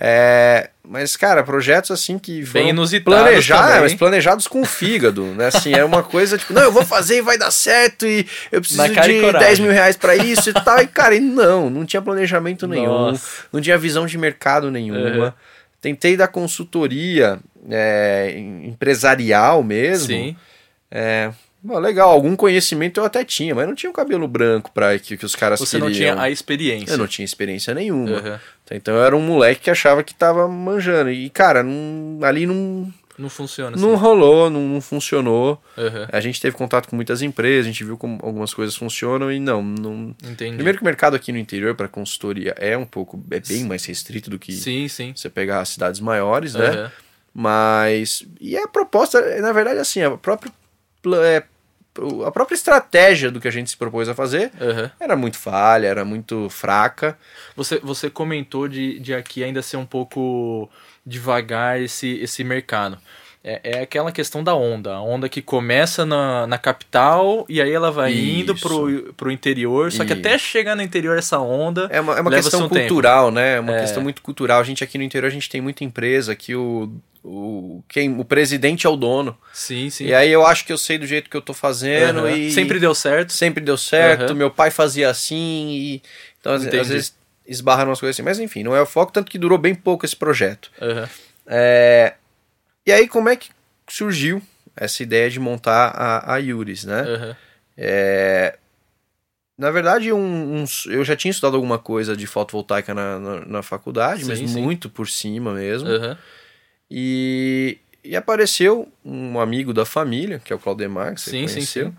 É, 0.00 0.70
mas, 0.88 1.16
cara, 1.16 1.42
projetos 1.42 1.90
assim 1.90 2.20
que 2.20 2.46
foram 2.46 2.68
inusitados 2.68 3.20
planejar, 3.20 3.66
também. 3.66 3.80
mas 3.80 3.94
planejados 3.94 4.46
com 4.46 4.64
fígado, 4.64 5.24
né? 5.34 5.46
Assim, 5.46 5.72
era 5.74 5.84
uma 5.84 6.04
coisa 6.04 6.38
tipo, 6.38 6.52
não, 6.52 6.62
eu 6.62 6.70
vou 6.70 6.84
fazer 6.84 7.16
e 7.16 7.20
vai 7.20 7.36
dar 7.36 7.50
certo, 7.50 8.06
e 8.06 8.24
eu 8.52 8.60
preciso 8.60 8.80
de 8.84 8.94
coragem. 9.20 9.40
10 9.48 9.58
mil 9.58 9.72
reais 9.72 9.96
pra 9.96 10.14
isso 10.14 10.50
e 10.50 10.52
tal. 10.52 10.80
E, 10.80 10.86
cara, 10.86 11.16
e 11.16 11.20
não, 11.20 11.68
não 11.68 11.84
tinha 11.84 12.00
planejamento 12.00 12.68
nenhum, 12.68 12.86
Nossa. 12.86 13.44
não 13.52 13.60
tinha 13.60 13.76
visão 13.76 14.06
de 14.06 14.16
mercado 14.16 14.70
nenhuma. 14.70 15.00
Uhum. 15.26 15.32
Tentei 15.80 16.16
dar 16.16 16.28
consultoria 16.28 17.40
é, 17.68 18.34
em- 18.36 18.68
empresarial 18.68 19.64
mesmo. 19.64 20.06
Sim. 20.06 20.36
É, 20.92 21.32
Bom, 21.62 21.78
legal, 21.78 22.10
algum 22.10 22.36
conhecimento 22.36 23.00
eu 23.00 23.04
até 23.04 23.24
tinha, 23.24 23.54
mas 23.54 23.66
não 23.66 23.74
tinha 23.74 23.90
o 23.90 23.92
cabelo 23.92 24.28
branco 24.28 24.70
pra 24.72 24.96
que, 24.98 25.16
que 25.16 25.24
os 25.26 25.34
caras 25.34 25.58
Você 25.58 25.72
queriam. 25.78 25.88
não 25.88 25.94
tinha 25.94 26.20
a 26.20 26.30
experiência. 26.30 26.92
Eu 26.94 26.98
não 26.98 27.06
tinha 27.08 27.24
experiência 27.24 27.74
nenhuma. 27.74 28.10
Uhum. 28.20 28.38
Então 28.70 28.94
eu 28.94 29.02
era 29.02 29.16
um 29.16 29.20
moleque 29.20 29.62
que 29.62 29.70
achava 29.70 30.02
que 30.04 30.14
tava 30.14 30.46
manjando. 30.46 31.10
E, 31.10 31.28
cara, 31.30 31.62
não- 31.64 32.24
ali 32.24 32.46
não, 32.46 32.92
Não 33.18 33.28
funciona 33.28 33.76
não 33.76 33.94
assim. 33.94 34.00
rolou, 34.02 34.48
não, 34.48 34.60
não 34.68 34.80
funcionou. 34.80 35.60
Uhum. 35.76 36.06
A 36.12 36.20
gente 36.20 36.40
teve 36.40 36.56
contato 36.56 36.88
com 36.88 36.94
muitas 36.94 37.22
empresas, 37.22 37.64
a 37.66 37.68
gente 37.68 37.82
viu 37.82 37.96
como 37.98 38.20
algumas 38.22 38.54
coisas 38.54 38.76
funcionam 38.76 39.32
e 39.32 39.40
não. 39.40 39.60
não... 39.60 40.14
Entendi. 40.22 40.54
Primeiro 40.54 40.78
que 40.78 40.82
o 40.82 40.86
mercado 40.86 41.16
aqui 41.16 41.32
no 41.32 41.38
interior 41.38 41.74
para 41.74 41.88
consultoria 41.88 42.54
é 42.56 42.76
um 42.78 42.86
pouco, 42.86 43.20
é 43.32 43.40
bem 43.40 43.64
mais 43.64 43.84
restrito 43.84 44.30
do 44.30 44.38
que 44.38 44.52
Sim, 44.52 44.86
sim. 44.86 45.12
você 45.16 45.28
pegar 45.28 45.60
as 45.60 45.70
cidades 45.70 45.98
maiores, 45.98 46.54
né? 46.54 46.70
Uhum. 46.84 46.88
Mas. 47.34 48.24
E 48.40 48.56
a 48.56 48.68
proposta, 48.68 49.20
na 49.40 49.52
verdade, 49.52 49.78
assim, 49.80 50.02
a 50.02 50.10
própria, 50.16 50.52
é, 51.24 51.42
a 52.26 52.30
própria 52.30 52.54
estratégia 52.54 53.30
do 53.30 53.40
que 53.40 53.48
a 53.48 53.50
gente 53.50 53.70
se 53.70 53.76
propôs 53.76 54.08
a 54.08 54.14
fazer 54.14 54.52
Uhum. 54.60 54.90
era 55.00 55.16
muito 55.16 55.36
falha, 55.36 55.86
era 55.88 56.04
muito 56.04 56.48
fraca. 56.48 57.18
Você, 57.56 57.78
você 57.82 58.08
comentou 58.08 58.68
de, 58.68 58.98
de 59.00 59.14
aqui 59.14 59.42
ainda 59.42 59.62
ser 59.62 59.76
um 59.78 59.86
pouco 59.86 60.70
devagar 61.04 61.80
esse, 61.80 62.18
esse 62.20 62.44
mercado. 62.44 62.98
É, 63.42 63.78
é 63.78 63.82
aquela 63.82 64.10
questão 64.12 64.42
da 64.44 64.54
onda. 64.54 64.94
A 64.94 65.00
onda 65.00 65.28
que 65.28 65.40
começa 65.40 66.04
na, 66.04 66.46
na 66.46 66.58
capital 66.58 67.46
e 67.48 67.62
aí 67.62 67.72
ela 67.72 67.90
vai 67.90 68.12
indo 68.12 68.52
Isso. 68.52 68.66
pro, 68.68 69.14
pro 69.14 69.30
interior. 69.30 69.90
Só 69.92 70.04
que 70.04 70.12
Isso. 70.12 70.20
até 70.20 70.36
chegar 70.36 70.74
no 70.76 70.82
interior 70.82 71.16
essa 71.16 71.38
onda. 71.38 71.88
É 71.90 72.00
uma, 72.00 72.16
é 72.18 72.20
uma 72.20 72.30
questão 72.30 72.68
tempo. 72.68 72.74
cultural, 72.80 73.30
né? 73.30 73.56
É 73.56 73.60
uma 73.60 73.76
É. 73.76 73.80
questão 73.80 74.02
muito 74.02 74.22
cultural. 74.22 74.60
A 74.60 74.64
gente 74.64 74.82
aqui 74.84 74.98
no 74.98 75.04
interior, 75.04 75.28
a 75.28 75.32
gente 75.32 75.48
tem 75.48 75.60
muita 75.60 75.82
empresa 75.84 76.34
que 76.36 76.54
o. 76.54 76.92
O, 77.24 77.82
quem, 77.88 78.18
o 78.18 78.24
presidente 78.24 78.86
é 78.86 78.90
o 78.90 78.96
dono. 78.96 79.36
Sim, 79.52 79.90
sim. 79.90 80.06
E 80.06 80.14
aí 80.14 80.30
eu 80.30 80.46
acho 80.46 80.64
que 80.64 80.72
eu 80.72 80.78
sei 80.78 80.96
do 80.98 81.06
jeito 81.06 81.28
que 81.28 81.36
eu 81.36 81.42
tô 81.42 81.52
fazendo 81.52 82.20
Uhum. 82.22 82.28
e. 82.36 82.50
Sempre 82.52 82.78
deu 82.78 82.94
certo. 82.94 83.32
sempre 83.32 83.62
deu 83.62 83.76
certo, 83.76 84.30
Uhum. 84.30 84.36
meu 84.36 84.50
pai 84.50 84.70
fazia 84.70 85.10
assim 85.10 85.68
e 85.70 86.02
então 86.40 86.52
às, 86.52 86.64
às 86.66 86.88
vezes 86.88 87.14
esbarra 87.46 87.84
umas 87.84 87.98
coisas 88.00 88.14
assim, 88.16 88.22
mas 88.22 88.38
enfim, 88.38 88.62
não 88.62 88.74
é 88.76 88.80
o 88.80 88.86
foco, 88.86 89.10
tanto 89.12 89.30
que 89.30 89.38
durou 89.38 89.58
bem 89.58 89.74
pouco 89.74 90.04
esse 90.06 90.14
projeto. 90.16 90.70
Uhum. 90.80 91.06
É, 91.46 92.14
E 92.86 92.92
aí 92.92 93.08
como 93.08 93.28
é 93.28 93.36
que 93.36 93.50
surgiu 93.88 94.40
essa 94.76 95.02
ideia 95.02 95.28
de 95.28 95.40
montar 95.40 95.88
a, 95.88 96.34
a 96.34 96.36
Yuris, 96.38 96.84
né? 96.84 97.36
É, 97.76 98.56
Na 99.60 99.72
verdade, 99.72 100.12
um- 100.12 100.62
uns- 100.62 100.86
eu 100.86 101.04
já 101.04 101.16
tinha 101.16 101.32
estudado 101.32 101.56
alguma 101.56 101.78
coisa 101.80 102.16
de 102.16 102.28
fotovoltaica 102.28 102.94
na, 102.94 103.18
na, 103.18 103.40
na 103.44 103.62
faculdade, 103.62 104.24
mas 104.24 104.38
Sim, 104.38 104.46
sim. 104.46 104.62
muito 104.62 104.88
por 104.88 105.08
cima 105.08 105.52
mesmo. 105.52 105.88
Uhum. 105.88 106.16
E, 106.90 107.78
e 108.02 108.16
apareceu 108.16 108.88
um 109.04 109.38
amigo 109.38 109.72
da 109.74 109.84
família, 109.84 110.40
que 110.42 110.52
é 110.52 110.56
o 110.56 110.58
Claudemar, 110.58 111.14
que 111.14 111.20
você 111.20 111.30
Sim, 111.30 111.46
sim, 111.46 111.54
conheceu, 111.54 111.86
sim. 111.88 111.94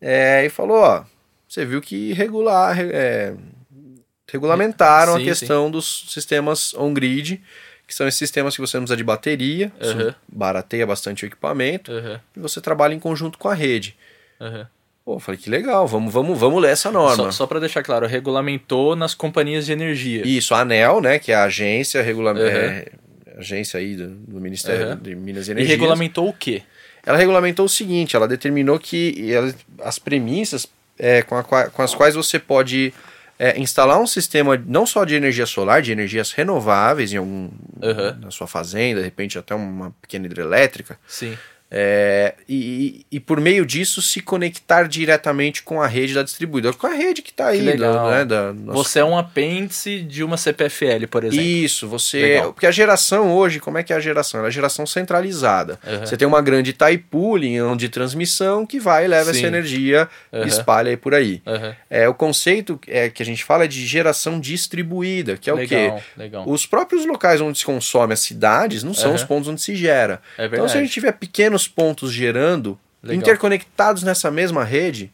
é, 0.00 0.44
e 0.44 0.48
falou, 0.48 0.78
ó, 0.78 1.04
você 1.48 1.64
viu 1.64 1.80
que 1.80 2.12
regular, 2.12 2.76
é, 2.80 3.34
regulamentaram 4.30 5.16
Sim, 5.16 5.22
a 5.22 5.24
questão 5.24 5.70
dos 5.70 6.06
sistemas 6.08 6.72
on-grid, 6.74 7.42
que 7.86 7.94
são 7.94 8.06
esses 8.08 8.18
sistemas 8.18 8.54
que 8.54 8.60
você 8.60 8.76
não 8.76 8.84
precisa 8.84 8.96
de 8.96 9.04
bateria, 9.04 9.72
Uhum. 9.80 10.14
barateia 10.28 10.86
bastante 10.86 11.24
o 11.24 11.26
equipamento, 11.26 11.92
Uhum. 11.92 12.18
e 12.36 12.40
você 12.40 12.60
trabalha 12.60 12.94
em 12.94 13.00
conjunto 13.00 13.38
com 13.38 13.48
a 13.48 13.54
rede. 13.54 13.96
Uhum. 14.40 14.64
Pô, 15.04 15.16
eu 15.16 15.20
falei, 15.20 15.38
que 15.40 15.50
legal, 15.50 15.86
vamos, 15.86 16.12
vamos, 16.12 16.38
vamos 16.38 16.62
ler 16.62 16.70
essa 16.70 16.90
norma. 16.90 17.24
Só, 17.24 17.30
só 17.32 17.46
para 17.46 17.58
deixar 17.58 17.82
claro, 17.82 18.06
regulamentou 18.06 18.94
nas 18.94 19.14
companhias 19.14 19.66
de 19.66 19.72
energia. 19.72 20.22
Isso, 20.24 20.54
a 20.54 20.60
ANEL, 20.60 21.00
né, 21.00 21.18
que 21.18 21.32
é 21.32 21.34
a 21.34 21.42
agência, 21.44 22.00
regula... 22.02 22.32
Uhum. 22.32 22.38
é, 22.40 22.86
agência 23.36 23.78
aí 23.78 23.94
do, 23.96 24.08
do 24.08 24.40
Ministério 24.40 24.88
Uhum. 24.90 24.96
de 24.96 25.14
Minas 25.14 25.48
e 25.48 25.50
E 25.50 25.52
Energia. 25.52 25.74
regulamentou 25.76 26.28
o 26.28 26.32
quê? 26.32 26.62
ela 27.04 27.18
regulamentou 27.18 27.64
o 27.66 27.68
seguinte: 27.68 28.14
ela 28.16 28.28
determinou 28.28 28.78
que 28.78 29.32
ela- 29.32 29.52
as 29.82 29.98
premissas 29.98 30.66
é, 30.98 31.22
com, 31.22 31.34
a 31.36 31.42
com 31.42 31.82
as 31.82 31.94
quais 31.94 32.14
você 32.14 32.38
pode 32.38 32.92
é, 33.38 33.58
instalar 33.58 33.98
um 34.00 34.06
sistema 34.06 34.62
não 34.66 34.86
só 34.86 35.04
de 35.04 35.14
energia 35.16 35.46
solar, 35.46 35.82
de 35.82 35.90
energias 35.90 36.30
renováveis 36.32 37.12
em 37.12 37.16
algum, 37.16 37.48
Uhum. 37.82 38.20
na 38.20 38.30
sua 38.30 38.46
fazenda, 38.46 39.00
de 39.00 39.04
repente 39.06 39.36
até 39.36 39.52
uma 39.54 39.90
pequena 40.00 40.26
hidrelétrica, 40.26 40.96
Sim. 41.08 41.36
É, 41.74 42.34
e, 42.46 43.06
e 43.10 43.18
por 43.18 43.40
meio 43.40 43.64
disso 43.64 44.02
se 44.02 44.20
conectar 44.20 44.82
diretamente 44.86 45.62
com 45.62 45.80
a 45.80 45.86
rede 45.86 46.12
da 46.12 46.22
distribuidora, 46.22 46.74
com 46.76 46.86
a 46.86 46.92
rede 46.92 47.22
que 47.22 47.30
está 47.30 47.48
aí, 47.48 47.64
Que 47.64 47.76
do- 47.78 48.10
né, 48.10 48.24
da 48.26 48.52
nossa 48.52 48.72
Você 48.78 48.98
é 48.98 49.04
um 49.04 49.16
apêndice 49.16 50.00
de 50.02 50.22
uma 50.22 50.36
CPFL, 50.36 51.06
por 51.10 51.24
exemplo. 51.24 51.42
isso, 51.46 51.88
você. 51.88 52.20
Legal. 52.20 52.52
Porque 52.52 52.66
a 52.66 52.70
geração 52.70 53.32
hoje, 53.32 53.58
como 53.58 53.78
é 53.78 53.82
que 53.82 53.92
é 53.92 53.96
a 53.96 54.00
geração? 54.00 54.38
Ela 54.40 54.48
é 54.48 54.50
a 54.50 54.52
geração 54.52 54.84
centralizada. 54.86 55.78
Uhum. 55.86 56.00
Você 56.06 56.16
tem 56.16 56.28
uma 56.28 56.42
grande 56.42 56.70
Itaipu, 56.70 57.22
de 57.76 57.88
transmissão, 57.88 58.66
que 58.66 58.78
vai 58.78 59.04
e 59.04 59.08
leva 59.08 59.32
Sim. 59.32 59.38
essa 59.38 59.46
energia 59.46 60.08
Uhum. 60.30 60.44
e 60.44 60.48
espalha 60.48 60.90
aí 60.90 60.96
por 60.96 61.14
aí. 61.14 61.40
Uhum. 61.46 61.72
É, 61.88 62.08
o 62.08 62.12
conceito 62.14 62.78
é, 62.86 63.08
que 63.08 63.22
a 63.22 63.26
gente 63.26 63.42
fala 63.44 63.64
é 63.64 63.66
de 63.66 63.86
geração 63.86 64.38
distribuída, 64.40 65.36
que 65.36 65.48
é 65.48 65.52
o 65.52 65.56
legal, 65.56 65.96
quê? 65.96 66.02
legal. 66.16 66.44
Os 66.48 66.66
próprios 66.66 67.06
locais 67.06 67.40
onde 67.40 67.58
se 67.58 67.64
consome 67.64 68.12
as 68.12 68.20
cidades 68.20 68.82
não 68.82 68.92
são 68.94 69.14
os 69.14 69.24
pontos 69.24 69.48
onde 69.48 69.60
se 69.62 69.74
gera. 69.76 70.20
É 70.36 70.46
Então, 70.46 70.68
se 70.68 70.76
a 70.76 70.80
gente 70.80 70.92
tiver 70.92 71.12
pequenos 71.12 71.61
pontos 71.68 72.12
gerando, 72.12 72.78
Legal. 73.02 73.18
interconectados 73.18 74.02
nessa 74.02 74.30
mesma 74.30 74.64
rede, 74.64 75.10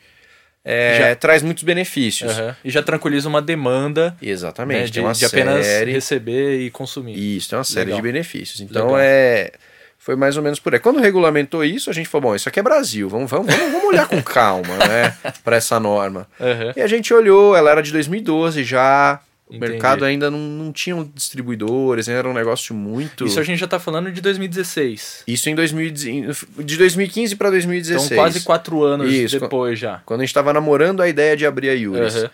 é, 0.64 0.98
Já- 1.10 1.16
traz 1.16 1.42
muitos 1.42 1.64
benefícios. 1.64 2.36
Uhum. 2.38 2.54
E 2.64 2.70
já 2.70 2.82
tranquiliza 2.82 3.28
uma 3.28 3.40
demanda 3.40 4.16
Exatamente. 4.20 4.80
né, 4.80 4.86
de, 4.86 5.00
uma 5.00 5.12
de 5.12 5.24
apenas 5.24 5.64
série... 5.64 5.92
receber 5.92 6.60
e 6.60 6.70
consumir. 6.70 7.14
Isso, 7.36 7.48
tem 7.48 7.58
uma 7.58 7.64
série 7.64 7.86
Legal. 7.86 7.96
de 7.98 8.02
benefícios. 8.02 8.60
Então 8.60 8.86
Legal. 8.86 9.00
é. 9.00 9.52
Foi 10.00 10.14
mais 10.16 10.36
ou 10.38 10.42
menos 10.42 10.58
por 10.60 10.72
aí. 10.72 10.80
Quando 10.80 11.00
regulamentou 11.00 11.62
isso, 11.64 11.90
a 11.90 11.92
gente 11.92 12.08
falou: 12.08 12.30
bom, 12.30 12.34
isso 12.36 12.48
aqui 12.48 12.60
é 12.60 12.62
Brasil, 12.62 13.08
vamos, 13.10 13.30
vamos, 13.30 13.46
vamos, 13.54 13.72
vamos 13.72 13.88
olhar 13.88 14.06
com 14.08 14.20
calma, 14.22 14.76
né? 14.78 15.14
Para 15.44 15.56
essa 15.56 15.78
norma. 15.78 16.26
Uhum. 16.40 16.72
E 16.76 16.80
a 16.80 16.86
gente 16.86 17.12
olhou, 17.12 17.54
ela 17.56 17.70
era 17.70 17.82
de 17.82 17.92
2012 17.92 18.62
já. 18.64 19.20
O 19.50 19.54
Entendi. 19.54 19.72
mercado 19.72 20.04
ainda 20.04 20.30
não, 20.30 20.38
não 20.38 20.70
tinha 20.72 21.02
distribuidores, 21.14 22.06
ainda 22.06 22.18
era 22.18 22.28
um 22.28 22.34
negócio 22.34 22.74
muito. 22.74 23.24
Isso 23.24 23.40
a 23.40 23.42
gente 23.42 23.58
já 23.58 23.66
tá 23.66 23.78
falando 23.78 24.12
de 24.12 24.20
2016. 24.20 25.24
Isso 25.26 25.48
em 25.48 25.54
2000, 25.54 25.90
de 26.58 26.76
2015 26.76 27.34
para 27.34 27.48
2016. 27.50 28.04
Então 28.12 28.16
quase 28.24 28.40
quatro 28.42 28.82
anos 28.84 29.10
Isso, 29.10 29.40
depois 29.40 29.78
já. 29.78 30.02
Quando 30.04 30.20
a 30.20 30.24
gente 30.24 30.30
estava 30.30 30.52
namorando 30.52 31.00
a 31.00 31.08
ideia 31.08 31.34
de 31.34 31.46
abrir 31.46 31.70
a 31.70 31.72
Yuris. 31.72 32.14
Uhum. 32.14 32.28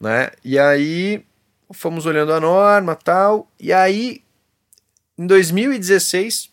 né? 0.00 0.30
E 0.44 0.58
aí 0.58 1.24
fomos 1.72 2.04
olhando 2.04 2.34
a 2.34 2.38
norma 2.40 2.94
tal, 2.94 3.50
e 3.58 3.72
aí 3.72 4.20
em 5.18 5.26
2016 5.26 6.50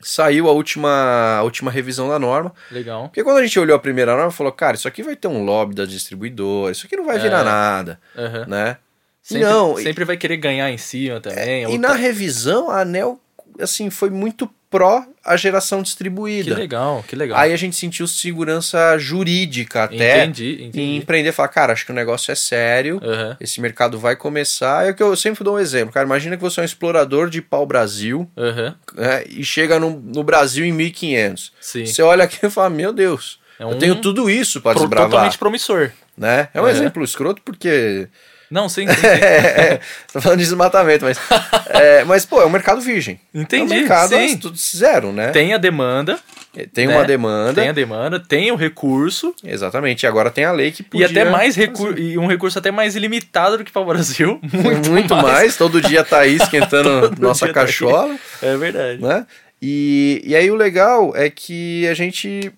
saiu 0.00 0.48
a 0.48 0.52
última, 0.52 1.36
a 1.38 1.42
última 1.42 1.70
revisão 1.70 2.08
da 2.08 2.18
norma. 2.18 2.54
Legal. 2.70 3.04
Porque 3.08 3.22
quando 3.22 3.36
a 3.36 3.42
gente 3.42 3.58
olhou 3.60 3.76
a 3.76 3.78
primeira 3.78 4.16
norma, 4.16 4.30
falou, 4.30 4.50
cara, 4.52 4.76
isso 4.76 4.88
aqui 4.88 5.02
vai 5.02 5.14
ter 5.14 5.28
um 5.28 5.44
lobby 5.44 5.74
da 5.74 5.84
distribuidora, 5.84 6.72
isso 6.72 6.86
aqui 6.86 6.96
não 6.96 7.04
vai 7.04 7.18
virar 7.18 7.40
É. 7.40 7.44
nada, 7.44 8.00
Uhum. 8.16 8.46
né? 8.48 8.78
Sempre, 9.22 9.44
não, 9.46 9.78
e- 9.78 9.82
sempre 9.82 10.04
vai 10.04 10.16
querer 10.16 10.36
ganhar 10.38 10.70
em 10.70 10.78
cima 10.78 11.20
também. 11.20 11.62
E 11.62 11.66
ou 11.66 11.78
na 11.78 11.92
revisão, 11.92 12.70
a 12.70 12.80
ANEL, 12.80 13.20
assim, 13.60 13.90
foi 13.90 14.10
muito 14.10 14.50
pró 14.70 15.04
a 15.24 15.36
geração 15.36 15.78
Que 15.80 15.84
distribuída. 15.86 16.54
legal, 16.54 17.04
que 17.06 17.16
legal. 17.16 17.36
Aí 17.38 17.52
a 17.52 17.56
gente 17.56 17.74
sentiu 17.76 18.06
segurança 18.06 18.96
jurídica 18.98 19.82
até 19.84 20.22
entendi, 20.24 20.62
em 20.62 20.66
entendi. 20.68 20.96
empreender, 20.96 21.32
falar, 21.32 21.48
cara, 21.48 21.72
acho 21.72 21.84
que 21.84 21.90
o 21.90 21.94
negócio 21.94 22.30
é 22.30 22.34
sério, 22.36 23.00
Uhum. 23.02 23.36
Esse 23.40 23.60
mercado 23.60 23.98
vai 23.98 24.14
começar. 24.16 24.86
É 24.86 24.90
o 24.90 24.94
que 24.94 25.02
eu 25.02 25.14
sempre 25.16 25.42
dou 25.44 25.56
um 25.56 25.58
exemplo, 25.58 25.92
cara. 25.92 26.06
Imagina 26.06 26.36
que 26.36 26.42
você 26.42 26.60
é 26.60 26.62
um 26.62 26.64
explorador 26.64 27.28
de 27.28 27.42
pau-brasil 27.42 28.30
Uhum. 28.36 28.74
né, 28.94 29.24
e 29.28 29.44
chega 29.44 29.78
no, 29.80 29.90
no 29.90 30.22
Brasil 30.22 30.64
em 30.64 30.72
1500. 30.72 31.52
Sim. 31.60 31.84
Você 31.86 32.00
olha 32.02 32.24
aqui 32.24 32.46
e 32.46 32.50
fala: 32.50 32.70
Meu 32.70 32.92
Deus, 32.92 33.40
É 33.58 33.64
eu 33.64 33.68
um 33.70 33.78
tenho 33.78 33.96
tudo 33.96 34.30
isso 34.30 34.60
para 34.60 34.78
desbravar. 34.78 35.10
totalmente 35.10 35.36
promissor. 35.38 35.90
Né? 36.16 36.48
É 36.54 36.60
um 36.60 36.64
Uhum. 36.64 36.70
exemplo 36.70 37.02
escroto 37.04 37.42
porque. 37.42 38.08
Não, 38.50 38.68
sim, 38.68 38.86
sim, 38.88 38.94
sim. 38.94 39.06
é, 39.06 39.74
é, 39.74 39.80
tô 40.12 40.20
falando 40.20 40.38
de 40.38 40.44
desmatamento, 40.44 41.04
mas. 41.04 41.18
é, 41.70 42.04
mas, 42.04 42.26
pô, 42.26 42.42
é 42.42 42.46
um 42.46 42.50
mercado 42.50 42.80
virgem. 42.80 43.20
Entendi, 43.32 43.72
É 43.72 43.76
um 43.76 43.78
mercado 43.80 44.08
sim. 44.08 44.36
tudo 44.36 44.56
zero, 44.56 45.12
né? 45.12 45.30
Tem, 45.30 46.66
Tem 46.66 46.86
a 46.86 46.88
demanda, 46.88 46.92
uma 46.92 47.00
né? 47.00 47.06
demanda. 47.06 47.54
tem 47.54 47.68
a 47.68 47.72
demanda, 47.72 48.20
tem 48.20 48.50
o 48.50 48.56
recurso 48.56 49.32
Exatamente. 49.44 50.02
E 50.02 50.06
agora 50.06 50.30
tem 50.30 50.44
a 50.44 50.50
lei 50.50 50.72
que 50.72 50.82
e 50.82 50.84
podia 50.84 51.06
até 51.06 51.24
mais 51.24 51.54
recurso 51.54 51.96
e 51.96 52.18
um 52.18 52.26
recurso 52.26 52.58
até 52.58 52.72
mais 52.72 52.96
ilimitado 52.96 53.58
do 53.58 53.64
que 53.64 53.70
para 53.70 53.82
o 53.82 53.84
Brasil. 53.84 54.40
Muito, 54.52 54.90
muito 54.90 55.14
mais. 55.16 55.56
Todo 55.56 55.80
dia 55.80 56.04
tá 56.04 56.20
aí 56.20 56.36
esquentando 56.36 57.14
nossa 57.20 57.46
tá 57.46 57.52
cachola. 57.52 58.16
É 58.42 58.56
verdade. 58.56 59.00
né? 59.00 59.26
E, 59.62 60.22
e 60.24 60.34
aí 60.34 60.50
o 60.50 60.54
legal 60.54 61.12
é 61.14 61.30
que 61.30 61.86
a 61.86 61.94
gente, 61.94 62.52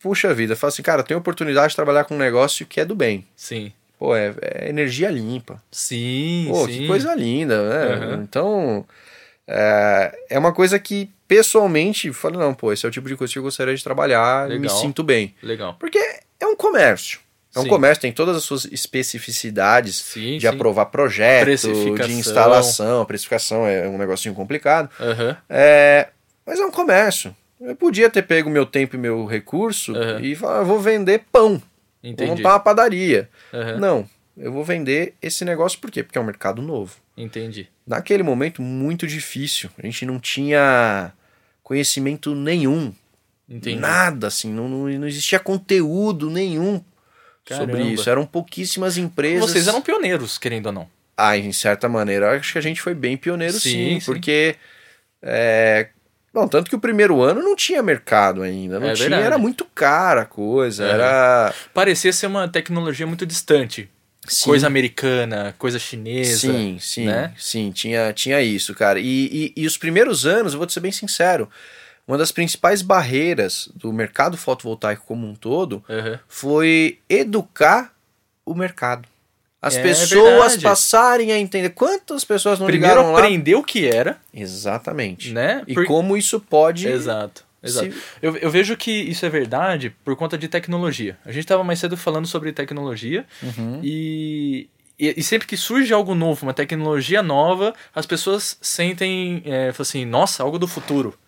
puxa 0.00 0.32
vida, 0.34 0.56
fala 0.56 0.70
assim, 0.70 0.82
cara, 0.82 1.02
tem 1.02 1.16
oportunidade 1.16 1.70
de 1.70 1.76
trabalhar 1.76 2.04
com 2.04 2.14
um 2.14 2.18
negócio 2.18 2.66
que 2.66 2.80
é 2.80 2.84
do 2.84 2.94
bem. 2.94 3.26
Sim. 3.36 3.72
Pô, 4.00 4.16
é, 4.16 4.34
é 4.40 4.70
energia 4.70 5.10
limpa. 5.10 5.62
Sim, 5.70 6.46
Pô, 6.48 6.64
sim. 6.64 6.72
que 6.72 6.86
coisa 6.86 7.14
linda, 7.14 7.68
né? 7.68 8.06
Uhum. 8.16 8.22
Então, 8.22 8.84
é, 9.46 10.18
é 10.30 10.38
uma 10.38 10.54
coisa 10.54 10.78
que, 10.78 11.10
pessoalmente, 11.28 12.10
falo, 12.10 12.38
não, 12.38 12.54
pô, 12.54 12.72
esse 12.72 12.86
é 12.86 12.88
o 12.88 12.90
tipo 12.92 13.06
de 13.06 13.14
coisa 13.14 13.30
que 13.30 13.38
eu 13.38 13.42
gostaria 13.42 13.74
de 13.74 13.84
trabalhar 13.84 14.50
e 14.50 14.58
me 14.58 14.70
sinto 14.70 15.02
bem. 15.02 15.34
Legal. 15.42 15.76
Porque 15.78 15.98
é 16.40 16.46
um 16.46 16.56
comércio. 16.56 17.20
É 17.54 17.58
um 17.58 17.64
Sim. 17.64 17.68
comércio, 17.68 18.00
tem 18.00 18.10
todas 18.12 18.36
as 18.38 18.44
suas 18.44 18.64
especificidades 18.66 19.96
Sim, 19.96 20.36
de 20.38 20.42
sim. 20.42 20.46
aprovar 20.46 20.86
projeto, 20.86 21.46
de 22.06 22.12
instalação. 22.12 23.04
Precificação 23.04 23.66
é 23.66 23.86
um 23.86 23.98
negocinho 23.98 24.34
complicado. 24.34 24.88
Aham. 24.98 25.36
É, 25.48 26.08
mas 26.46 26.58
é 26.58 26.64
um 26.64 26.70
comércio. 26.70 27.36
Eu 27.60 27.76
podia 27.76 28.08
ter 28.08 28.22
pego 28.22 28.48
meu 28.48 28.64
tempo 28.64 28.96
e 28.96 28.98
meu 28.98 29.26
recurso 29.26 29.92
Uhum. 29.92 30.20
e 30.20 30.34
falar, 30.34 30.60
"Ah, 30.60 30.62
vou 30.62 30.80
vender 30.80 31.24
pão, 31.30 31.60
vou 32.02 32.12
Entendi. 32.12 32.30
montar 32.30 32.50
uma 32.50 32.60
padaria. 32.60 33.28
Aham. 33.52 33.78
Não, 33.78 34.10
eu 34.36 34.52
vou 34.52 34.64
vender 34.64 35.14
esse 35.20 35.44
negócio 35.44 35.78
por 35.78 35.90
quê? 35.90 36.02
Porque 36.02 36.18
é 36.18 36.20
um 36.20 36.24
mercado 36.24 36.62
novo. 36.62 36.96
Entendi. 37.16 37.68
Naquele 37.86 38.22
momento, 38.22 38.62
muito 38.62 39.06
difícil. 39.06 39.70
A 39.78 39.84
gente 39.84 40.06
não 40.06 40.18
tinha 40.18 41.12
conhecimento 41.62 42.34
nenhum. 42.34 42.92
Entendi. 43.48 43.78
Nada, 43.78 44.28
assim. 44.28 44.52
Não, 44.52 44.68
não, 44.68 44.88
não 44.88 45.06
existia 45.06 45.38
conteúdo 45.38 46.30
nenhum 46.30 46.82
sobre 47.46 47.72
Caramba. 47.72 47.92
isso. 47.92 48.08
Eram 48.08 48.24
pouquíssimas 48.24 48.96
empresas. 48.96 49.50
Vocês 49.50 49.68
eram 49.68 49.82
pioneiros, 49.82 50.38
querendo 50.38 50.66
ou 50.66 50.72
não. 50.72 50.88
Ah, 51.16 51.36
em 51.36 51.52
certa 51.52 51.88
maneira, 51.88 52.36
acho 52.36 52.52
que 52.52 52.58
a 52.58 52.62
gente 52.62 52.80
foi 52.80 52.94
bem 52.94 53.16
pioneiro 53.16 53.54
Sim, 53.54 53.70
sim, 53.70 54.00
sim. 54.00 54.06
porque. 54.06 54.56
É... 55.20 55.88
Bom, 56.32 56.46
tanto 56.46 56.70
que 56.70 56.76
o 56.76 56.80
primeiro 56.80 57.20
ano 57.22 57.42
não 57.42 57.56
tinha 57.56 57.82
mercado 57.82 58.42
ainda. 58.42 58.78
Não 58.78 58.88
É 58.88 58.92
tinha, 58.94 59.08
verdade. 59.08 59.26
era 59.26 59.38
muito 59.38 59.64
cara 59.64 60.22
a 60.22 60.26
coisa. 60.26 60.84
Uhum. 60.84 60.90
Era. 60.90 61.54
Parecia 61.74 62.12
ser 62.12 62.26
uma 62.26 62.46
tecnologia 62.48 63.06
muito 63.06 63.26
distante. 63.26 63.90
Sim. 64.28 64.44
Coisa 64.44 64.66
americana, 64.66 65.54
coisa 65.58 65.78
chinesa. 65.78 66.38
Sim, 66.52 66.78
sim, 66.78 67.06
né? 67.06 67.32
sim, 67.36 67.72
tinha, 67.72 68.12
tinha 68.12 68.40
isso, 68.42 68.74
cara. 68.74 69.00
E, 69.00 69.52
e, 69.56 69.62
e 69.62 69.66
os 69.66 69.76
primeiros 69.76 70.24
anos, 70.26 70.52
eu 70.52 70.58
vou 70.58 70.66
te 70.66 70.72
ser 70.74 70.80
bem 70.80 70.92
sincero, 70.92 71.48
uma 72.06 72.18
das 72.18 72.30
principais 72.30 72.82
barreiras 72.82 73.68
do 73.74 73.92
mercado 73.92 74.36
fotovoltaico 74.36 75.04
como 75.06 75.26
um 75.26 75.34
todo 75.34 75.82
Aham. 75.88 76.20
foi 76.28 76.98
educar 77.08 77.92
o 78.44 78.54
mercado. 78.54 79.08
As 79.62 79.76
É 79.76 79.82
pessoas 79.82 80.56
passarem 80.56 81.32
a 81.32 81.38
entender. 81.38 81.70
Quantas 81.70 82.24
pessoas 82.24 82.58
não 82.58 82.66
Primeiro 82.66 82.94
ligaram 82.96 83.12
lá? 83.12 83.18
aprender 83.18 83.54
o 83.56 83.62
que 83.62 83.86
era, 83.86 84.18
Exatamente. 84.32 85.32
né? 85.32 85.62
E 85.66 85.74
Por- 85.74 85.86
como 85.86 86.16
isso 86.16 86.40
pode. 86.40 86.88
Exato. 86.88 87.44
Exato. 87.62 87.92
se- 87.92 87.98
Eu, 88.22 88.36
eu 88.38 88.50
vejo 88.50 88.74
que 88.74 88.90
isso 88.90 89.26
é 89.26 89.28
verdade 89.28 89.90
por 90.02 90.16
conta 90.16 90.38
de 90.38 90.48
tecnologia. 90.48 91.18
A 91.26 91.30
gente 91.30 91.44
estava 91.44 91.62
mais 91.62 91.78
cedo 91.78 91.94
falando 91.96 92.26
sobre 92.26 92.52
tecnologia 92.52 93.26
Uhum. 93.42 93.80
e, 93.82 94.66
e, 94.98 95.14
e 95.18 95.22
sempre 95.22 95.46
que 95.46 95.58
surge 95.58 95.92
algo 95.92 96.14
novo, 96.14 96.46
uma 96.46 96.54
tecnologia 96.54 97.22
nova, 97.22 97.74
as 97.94 98.06
pessoas 98.06 98.56
sentem, 98.62 99.42
é, 99.44 99.70
assim, 99.78 100.06
nossa, 100.06 100.42
algo 100.42 100.58
do 100.58 100.66
futuro. 100.66 101.18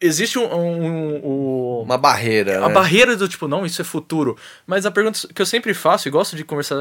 Existe 0.00 0.38
um, 0.38 0.44
um- 0.44 1.16
um- 1.24 1.80
Uma 1.82 1.96
barreira. 1.96 2.62
a 2.64 2.68
né? 2.68 2.74
barreira 2.74 3.16
do 3.16 3.26
tipo, 3.28 3.48
não, 3.48 3.64
isso 3.64 3.80
é 3.80 3.84
futuro. 3.84 4.36
Mas 4.66 4.84
a 4.84 4.90
pergunta 4.90 5.20
que 5.34 5.40
eu 5.40 5.46
sempre 5.46 5.72
faço 5.72 6.06
e 6.06 6.10
gosto 6.10 6.36
de 6.36 6.44
conversar 6.44 6.76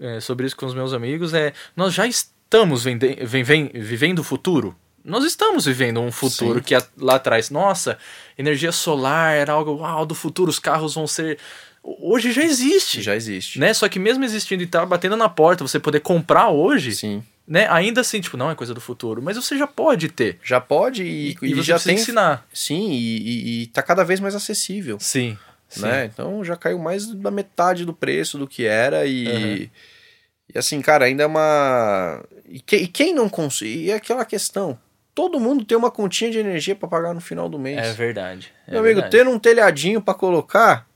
é, 0.00 0.20
sobre 0.20 0.46
isso 0.46 0.56
com 0.56 0.66
os 0.66 0.74
meus 0.74 0.92
amigos 0.92 1.32
é: 1.32 1.52
nós 1.76 1.94
já 1.94 2.06
estamos 2.06 2.84
vende- 2.84 3.16
vem- 3.24 3.42
vem- 3.42 3.70
vivendo 3.74 4.18
o 4.18 4.24
futuro? 4.24 4.76
Nós 5.04 5.24
estamos 5.24 5.64
vivendo 5.64 6.00
um 6.00 6.12
futuro 6.12 6.58
Sim. 6.58 6.64
que 6.64 6.74
lá 6.98 7.14
atrás, 7.14 7.48
nossa, 7.48 7.96
energia 8.36 8.70
solar 8.72 9.34
era 9.34 9.52
algo 9.54 9.76
uau, 9.76 10.04
do 10.04 10.14
futuro, 10.14 10.50
os 10.50 10.58
carros 10.58 10.94
vão 10.94 11.06
ser. 11.06 11.38
Hoje 11.82 12.32
já 12.32 12.42
existe. 12.42 13.00
Já 13.00 13.16
existe. 13.16 13.58
Né? 13.58 13.72
Só 13.72 13.88
que 13.88 13.98
mesmo 13.98 14.22
existindo 14.24 14.62
e 14.62 14.66
tá 14.66 14.84
batendo 14.84 15.16
na 15.16 15.28
porta, 15.28 15.66
você 15.66 15.78
poder 15.80 16.00
comprar 16.00 16.48
hoje, 16.50 16.92
Sim. 16.94 17.22
Né? 17.48 17.66
Ainda 17.70 18.02
assim, 18.02 18.20
tipo, 18.20 18.36
não 18.36 18.50
é 18.50 18.54
coisa 18.54 18.74
do 18.74 18.80
futuro. 18.80 19.22
Mas 19.22 19.36
você 19.36 19.56
já 19.56 19.66
pode 19.66 20.08
ter. 20.10 20.38
Já 20.44 20.60
pode 20.60 21.02
e, 21.02 21.30
E, 21.42 21.46
e 21.46 21.54
você 21.54 21.62
já 21.62 21.78
tem. 21.78 21.94
ensinar. 21.94 22.46
Sim, 22.52 22.90
e, 22.92 23.18
e, 23.18 23.62
e 23.62 23.66
tá 23.68 23.82
cada 23.82 24.04
vez 24.04 24.20
mais 24.20 24.34
acessível. 24.34 24.98
Sim. 25.00 25.36
sim. 25.68 25.80
né? 25.82 26.04
Então 26.04 26.44
já 26.44 26.54
caiu 26.56 26.78
mais 26.78 27.06
da 27.06 27.30
metade 27.30 27.84
do 27.86 27.94
preço 27.94 28.36
do 28.38 28.46
que 28.46 28.66
era 28.66 29.06
e, 29.06 29.26
Uhum. 29.26 29.68
e 30.54 30.58
assim, 30.58 30.80
cara, 30.82 31.06
ainda 31.06 31.22
é 31.22 31.26
uma 31.26 32.22
e, 32.48 32.60
que- 32.60 32.76
e 32.76 32.86
quem 32.86 33.14
não 33.14 33.28
consegue, 33.28 33.84
e 33.86 33.90
é 33.90 33.94
aquela 33.94 34.24
questão, 34.24 34.78
todo 35.14 35.38
mundo 35.40 35.64
tem 35.64 35.76
uma 35.76 35.90
continha 35.90 36.30
de 36.30 36.38
energia 36.38 36.74
para 36.76 36.88
pagar 36.88 37.12
no 37.14 37.20
final 37.20 37.48
do 37.48 37.58
mês. 37.58 37.78
É 37.78 37.92
verdade. 37.92 38.52
é 38.66 38.70
Meu 38.72 38.80
amigo, 38.80 39.00
verdade. 39.00 39.16
ter 39.16 39.26
um 39.28 39.38
telhadinho 39.38 40.00
para 40.00 40.14
colocar 40.14 40.86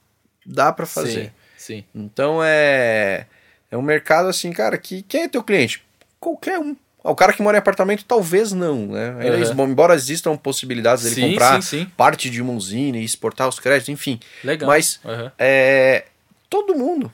dá 0.46 0.72
para 0.72 0.86
fazer. 0.86 1.32
Sim, 1.56 1.82
sim. 1.82 1.84
Então 1.94 2.40
é 2.42 3.26
é 3.70 3.76
um 3.76 3.82
mercado 3.82 4.28
assim, 4.28 4.52
cara, 4.52 4.76
que 4.78 5.02
quem 5.02 5.22
é 5.22 5.28
teu 5.28 5.42
cliente? 5.42 5.82
Qualquer 6.22 6.58
um. 6.60 6.76
Ah, 7.04 7.10
O 7.10 7.16
cara 7.16 7.32
que 7.32 7.42
mora 7.42 7.56
em 7.56 7.58
apartamento 7.58 8.04
talvez 8.04 8.52
não, 8.52 8.86
né? 8.86 9.10
Uhum. 9.56 9.64
embora 9.64 9.92
existam 9.94 10.36
possibilidades 10.36 11.02
dele 11.02 11.16
Sim, 11.16 11.30
comprar 11.32 11.60
sim, 11.60 11.78
sim. 11.80 11.86
parte 11.96 12.30
de 12.30 12.40
uma 12.40 12.52
usina 12.52 12.96
e 12.96 13.04
exportar 13.04 13.48
os 13.48 13.58
créditos, 13.58 13.88
enfim. 13.88 14.20
Legal. 14.44 14.68
Mas 14.68 15.00
Aham. 15.04 15.32
é, 15.36 16.04
todo 16.48 16.76
mundo 16.76 17.12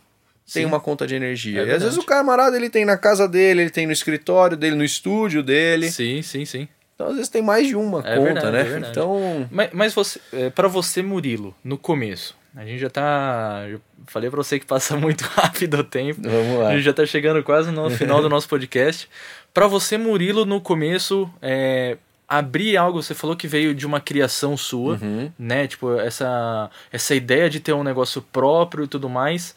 tem 0.53 0.67
uma 0.67 0.79
conta 0.79 1.07
de 1.07 1.15
energia. 1.15 1.63
É 1.63 1.67
e 1.67 1.71
às 1.71 1.83
vezes 1.83 1.97
o 1.97 2.03
camarada 2.05 2.55
ele 2.55 2.69
tem 2.69 2.85
na 2.85 2.99
casa 2.99 3.27
dele, 3.27 3.63
ele 3.63 3.71
tem 3.71 3.87
no 3.87 3.93
escritório 3.93 4.59
dele, 4.59 4.77
no 4.77 4.85
estúdio 4.85 5.43
dele. 5.43 5.91
Sim, 5.91 6.21
sim, 6.21 6.45
sim. 6.45 6.69
Então 6.95 7.07
às 7.09 7.15
vezes 7.15 7.31
tem 7.31 7.41
mais 7.41 7.67
de 7.67 7.75
uma 7.75 8.01
É 8.01 8.17
conta, 8.17 8.51
verdade, 8.51 8.69
né? 8.81 8.87
é 8.87 8.91
então, 8.91 9.49
Mas, 9.51 9.71
mas 9.73 9.95
você, 9.95 10.21
é, 10.35 10.51
para 10.51 10.69
você, 10.69 11.01
Murilo, 11.01 11.55
no 11.65 11.79
começo, 11.79 12.37
a 12.55 12.63
gente 12.67 12.79
já 12.79 12.91
tá. 12.91 13.65
Falei 14.11 14.31
pra 14.31 14.37
você 14.43 14.59
que 14.59 14.67
passa 14.67 14.97
muito 14.99 15.23
rápido 15.23 15.79
o 15.79 15.85
tempo. 15.85 16.21
vamos 16.23 16.59
lá. 16.61 16.69
A 16.69 16.73
gente 16.75 16.85
já 16.85 16.93
tá 16.93 17.05
chegando 17.07 17.43
quase 17.43 17.71
no 17.71 17.89
final 17.91 18.21
do 18.23 18.29
nosso 18.29 18.49
podcast. 18.49 19.09
Pra 19.55 19.67
você, 19.67 19.97
Murilo, 19.99 20.45
no 20.45 20.61
começo, 20.61 21.29
é, 21.43 21.97
abrir 22.29 22.77
algo, 22.77 23.03
você 23.03 23.15
falou 23.15 23.35
que 23.35 23.49
veio 23.49 23.75
de 23.75 23.87
uma 23.87 24.01
criação 24.01 24.57
sua, 24.57 24.99
Uhum. 25.03 25.33
né? 25.39 25.67
Tipo, 25.67 25.99
essa, 25.99 26.71
essa 26.93 27.15
ideia 27.15 27.49
de 27.51 27.59
ter 27.59 27.73
um 27.73 27.83
negócio 27.83 28.21
próprio 28.23 28.85
e 28.85 28.89
tudo 28.89 29.09
mais. 29.09 29.55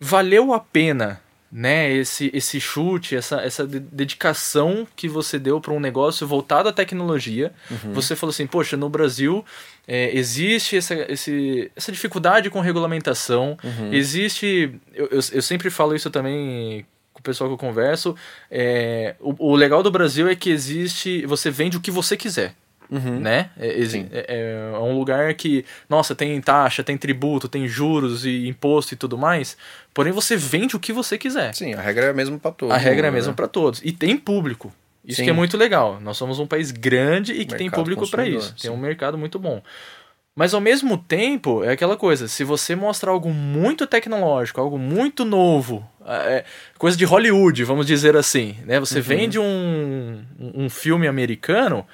Valeu 0.00 0.52
a 0.54 0.60
pena, 0.60 1.20
né? 1.50 1.92
Esse, 1.92 2.30
esse 2.34 2.60
chute, 2.60 3.14
essa, 3.16 3.36
essa 3.40 3.66
de- 3.66 3.80
dedicação 3.80 4.86
que 4.96 5.08
você 5.08 5.38
deu 5.38 5.60
para 5.60 5.72
um 5.72 5.80
negócio 5.80 6.26
voltado 6.26 6.68
à 6.68 6.72
tecnologia. 6.72 7.52
Uhum. 7.70 7.92
Você 7.92 8.16
falou 8.16 8.30
assim, 8.30 8.46
poxa, 8.46 8.76
no 8.76 8.88
Brasil 8.88 9.44
é, 9.86 10.16
existe 10.16 10.76
essa, 10.76 10.94
esse, 11.10 11.70
essa 11.76 11.92
dificuldade 11.92 12.50
com 12.50 12.60
regulamentação, 12.60 13.56
Uhum. 13.62 13.92
existe. 13.92 14.72
Eu, 14.94 15.06
eu, 15.06 15.20
eu 15.32 15.42
sempre 15.42 15.70
falo 15.70 15.94
isso 15.94 16.10
também 16.10 16.84
com 17.12 17.20
o 17.20 17.22
pessoal 17.22 17.48
que 17.48 17.54
eu 17.54 17.58
converso. 17.58 18.14
é, 18.50 19.14
o, 19.20 19.52
o 19.52 19.54
legal 19.56 19.82
do 19.82 19.90
Brasil 19.90 20.28
é 20.28 20.34
que 20.36 20.50
existe. 20.50 21.24
Você 21.26 21.50
vende 21.50 21.76
o 21.76 21.80
que 21.80 21.90
você 21.90 22.16
quiser 22.16 22.54
Uhum. 22.90 23.18
né? 23.20 23.50
É, 23.58 23.84
Sim. 23.86 24.08
é- 24.12 24.70
é 24.74 24.78
um 24.78 24.96
lugar 24.96 25.32
que, 25.34 25.64
nossa, 25.88 26.14
tem 26.14 26.40
taxa, 26.40 26.82
tem 26.84 26.96
tributo, 26.96 27.48
tem 27.48 27.66
juros 27.66 28.24
e 28.24 28.46
imposto 28.48 28.94
e 28.94 28.96
tudo 28.96 29.18
mais. 29.18 29.56
Porém, 29.92 30.12
você 30.12 30.36
vende 30.36 30.76
o 30.76 30.80
que 30.80 30.92
você 30.92 31.18
quiser. 31.18 31.54
Sim, 31.54 31.74
a 31.74 31.80
regra 31.80 32.06
é 32.06 32.10
a 32.10 32.14
mesma 32.14 32.38
para 32.38 32.50
todos. 32.52 32.74
a 32.74 32.78
regra 32.78 33.06
é 33.06 33.08
a 33.08 33.12
né? 33.12 33.16
mesma 33.16 33.32
para 33.32 33.48
todos. 33.48 33.80
E 33.84 33.92
tem 33.92 34.16
público. 34.16 34.72
Isso 35.04 35.22
que 35.22 35.30
é 35.30 35.32
muito 35.32 35.56
legal. 35.56 36.00
Nós 36.00 36.16
somos 36.16 36.38
um 36.40 36.46
país 36.46 36.70
grande 36.72 37.32
e 37.32 37.44
que 37.44 37.54
tem 37.54 37.66
Mercado 37.66 37.80
público 37.80 38.10
para 38.10 38.26
isso. 38.26 38.48
sim. 38.56 38.62
Tem 38.62 38.70
um 38.70 38.76
mercado 38.76 39.16
muito 39.16 39.38
bom. 39.38 39.62
Mas 40.34 40.52
ao 40.52 40.60
mesmo 40.60 40.98
tempo, 40.98 41.64
é 41.64 41.70
aquela 41.72 41.96
coisa, 41.96 42.28
se 42.28 42.44
você 42.44 42.76
mostrar 42.76 43.10
algo 43.12 43.30
muito 43.30 43.86
tecnológico, 43.86 44.60
algo 44.60 44.76
muito 44.78 45.24
novo, 45.24 45.88
é, 46.04 46.44
coisa 46.76 46.94
de 46.94 47.06
Hollywood, 47.06 47.64
vamos 47.64 47.86
dizer 47.86 48.14
assim, 48.16 48.54
né? 48.66 48.78
Você 48.78 48.96
Uhum. 48.98 49.02
vende 49.02 49.38
um, 49.38 50.22
um 50.38 50.68
filme 50.68 51.08
americano, 51.08 51.86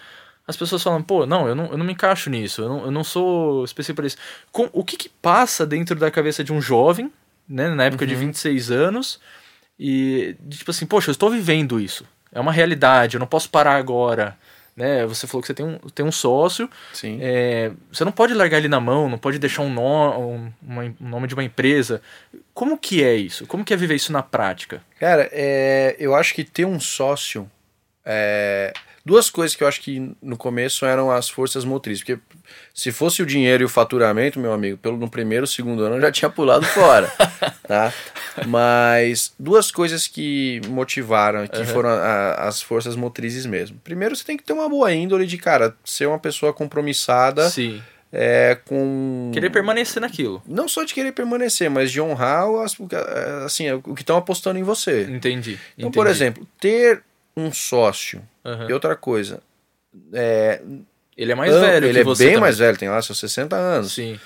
as 0.46 0.57
pessoas 0.57 0.83
falam, 0.83 1.02
pô, 1.02 1.24
não, 1.26 1.46
eu 1.48 1.55
não, 1.55 1.66
eu 1.66 1.76
não 1.78 1.85
me 1.85 1.92
encaixo 1.92 2.28
nisso, 2.31 2.62
eu 2.62 2.68
não, 2.68 2.85
eu 2.87 2.90
não 2.90 3.05
sou 3.05 3.64
específico 3.64 3.96
para 3.96 4.07
isso. 4.07 4.16
Com, 4.50 4.68
o 4.72 4.85
que 4.85 4.96
que 4.96 5.09
passa 5.09 5.64
dentro 5.66 5.94
da 5.96 6.11
cabeça 6.11 6.42
de 6.42 6.52
um 6.52 6.61
jovem, 6.61 7.12
né, 7.48 7.68
na 7.74 7.85
época 7.85 8.05
Uhum. 8.05 8.09
de 8.09 8.14
26 8.16 8.70
anos, 8.70 9.20
e 9.78 10.37
de, 10.40 10.59
tipo 10.59 10.70
assim, 10.70 10.87
poxa, 10.87 11.11
eu 11.11 11.12
estou 11.12 11.31
vivendo 11.31 11.81
isso, 11.81 12.07
é 12.33 12.40
uma 12.40 12.52
realidade, 12.52 13.16
eu 13.16 13.20
não 13.20 13.26
posso 13.26 13.48
parar 13.50 13.76
agora, 13.76 14.37
né? 14.76 15.05
Você 15.07 15.26
falou 15.26 15.42
que 15.42 15.46
você 15.48 15.55
tem 15.55 15.66
um, 15.66 15.78
tem 15.94 16.05
um 16.05 16.11
sócio, 16.12 16.68
Sim. 16.94 17.18
é, 17.20 17.72
você 17.92 18.05
não 18.07 18.12
pode 18.12 18.33
largar 18.33 18.57
ele 18.59 18.68
na 18.68 18.81
mão, 18.81 19.07
não 19.09 19.18
pode 19.18 19.38
deixar 19.38 19.61
um, 19.62 19.70
nó, 19.72 20.18
um, 20.18 20.50
uma- 20.62 20.85
um 20.85 21.09
nome 21.09 21.26
de 21.28 21.35
uma 21.35 21.44
empresa. 21.44 22.00
Como 22.55 22.78
que 22.78 23.05
é 23.05 23.14
isso? 23.14 23.46
Como 23.46 23.64
que 23.66 23.74
é 23.74 23.76
viver 23.76 23.96
isso 23.96 24.12
na 24.12 24.22
prática? 24.22 24.83
Cara, 24.98 25.28
é, 25.31 25.94
eu 25.98 26.14
acho 26.14 26.33
que 26.35 26.42
ter 26.42 26.64
um 26.64 26.81
sócio. 26.81 27.50
é, 28.05 28.72
duas 29.05 29.29
coisas 29.31 29.57
que 29.57 29.62
eu 29.65 29.69
acho 29.69 29.81
que 29.81 30.12
no 30.23 30.37
começo 30.37 30.85
eram 30.87 31.11
as 31.11 31.29
forças 31.29 31.65
motrizes. 31.65 32.03
Porque 32.05 32.21
se 32.75 32.93
fosse 32.93 33.23
o 33.23 33.27
dinheiro 33.27 33.62
e 33.62 33.67
o 33.67 33.69
faturamento, 33.69 34.38
meu 34.38 34.53
amigo, 34.53 34.77
pelo 34.79 34.97
no 34.97 35.09
primeiro, 35.11 35.47
segundo 35.47 35.83
ano 35.85 35.97
eu 35.97 36.01
já 36.01 36.12
tinha 36.12 36.29
pulado 36.31 36.65
fora. 36.67 37.11
tá? 37.67 37.93
Mas 38.47 39.33
duas 39.38 39.71
coisas 39.71 40.07
que 40.07 40.61
motivaram, 40.69 41.47
que 41.47 41.59
Uhum. 41.59 41.67
foram 41.67 41.88
a- 41.91 42.35
as 42.49 42.61
forças 42.62 42.97
motrizes 42.97 43.45
mesmo. 43.47 43.79
Primeiro, 43.83 44.15
você 44.17 44.25
tem 44.25 44.37
que 44.37 44.43
ter 44.45 44.53
uma 44.53 44.69
boa 44.69 44.93
índole 44.93 45.27
de, 45.27 45.37
cara, 45.38 45.75
ser 45.85 46.07
uma 46.07 46.19
pessoa 46.19 46.53
compromissada 46.53 47.49
Sim. 47.51 47.83
é, 48.12 48.59
com. 48.67 49.31
Querer 49.35 49.51
permanecer 49.51 50.01
naquilo. 50.01 50.43
Não 50.47 50.69
só 50.69 50.85
de 50.85 50.95
querer 50.95 51.12
permanecer, 51.12 51.69
mas 51.71 51.91
de 51.91 52.01
honrar 52.01 52.45
as, 52.62 52.77
assim, 53.45 53.71
o 53.73 53.95
que 53.95 54.03
estão 54.03 54.17
apostando 54.17 54.59
em 54.59 54.62
você. 54.62 55.03
Entendi. 55.11 55.59
Então, 55.77 55.91
por 55.91 56.07
entendi. 56.07 56.17
exemplo, 56.19 56.49
ter 56.61 57.03
um 57.37 57.53
sócio 57.53 58.23
Aham. 58.45 58.66
e 58.68 58.73
outra 58.73 58.95
coisa. 58.97 59.40
É, 60.12 60.61
Ele 61.16 61.33
é 61.33 61.35
mais 61.35 61.53
am- 61.55 61.61
velho 61.61 61.87
ele 61.87 61.92
que 61.95 62.01
é 62.01 62.05
bem 62.05 62.14
também. 62.14 62.37
mais 62.40 62.59
velho, 62.59 62.77
tem 62.79 62.88
lá 62.88 63.01
seus 63.03 63.18
60 63.18 63.57
anos. 63.57 63.92
Sim. 63.95 64.18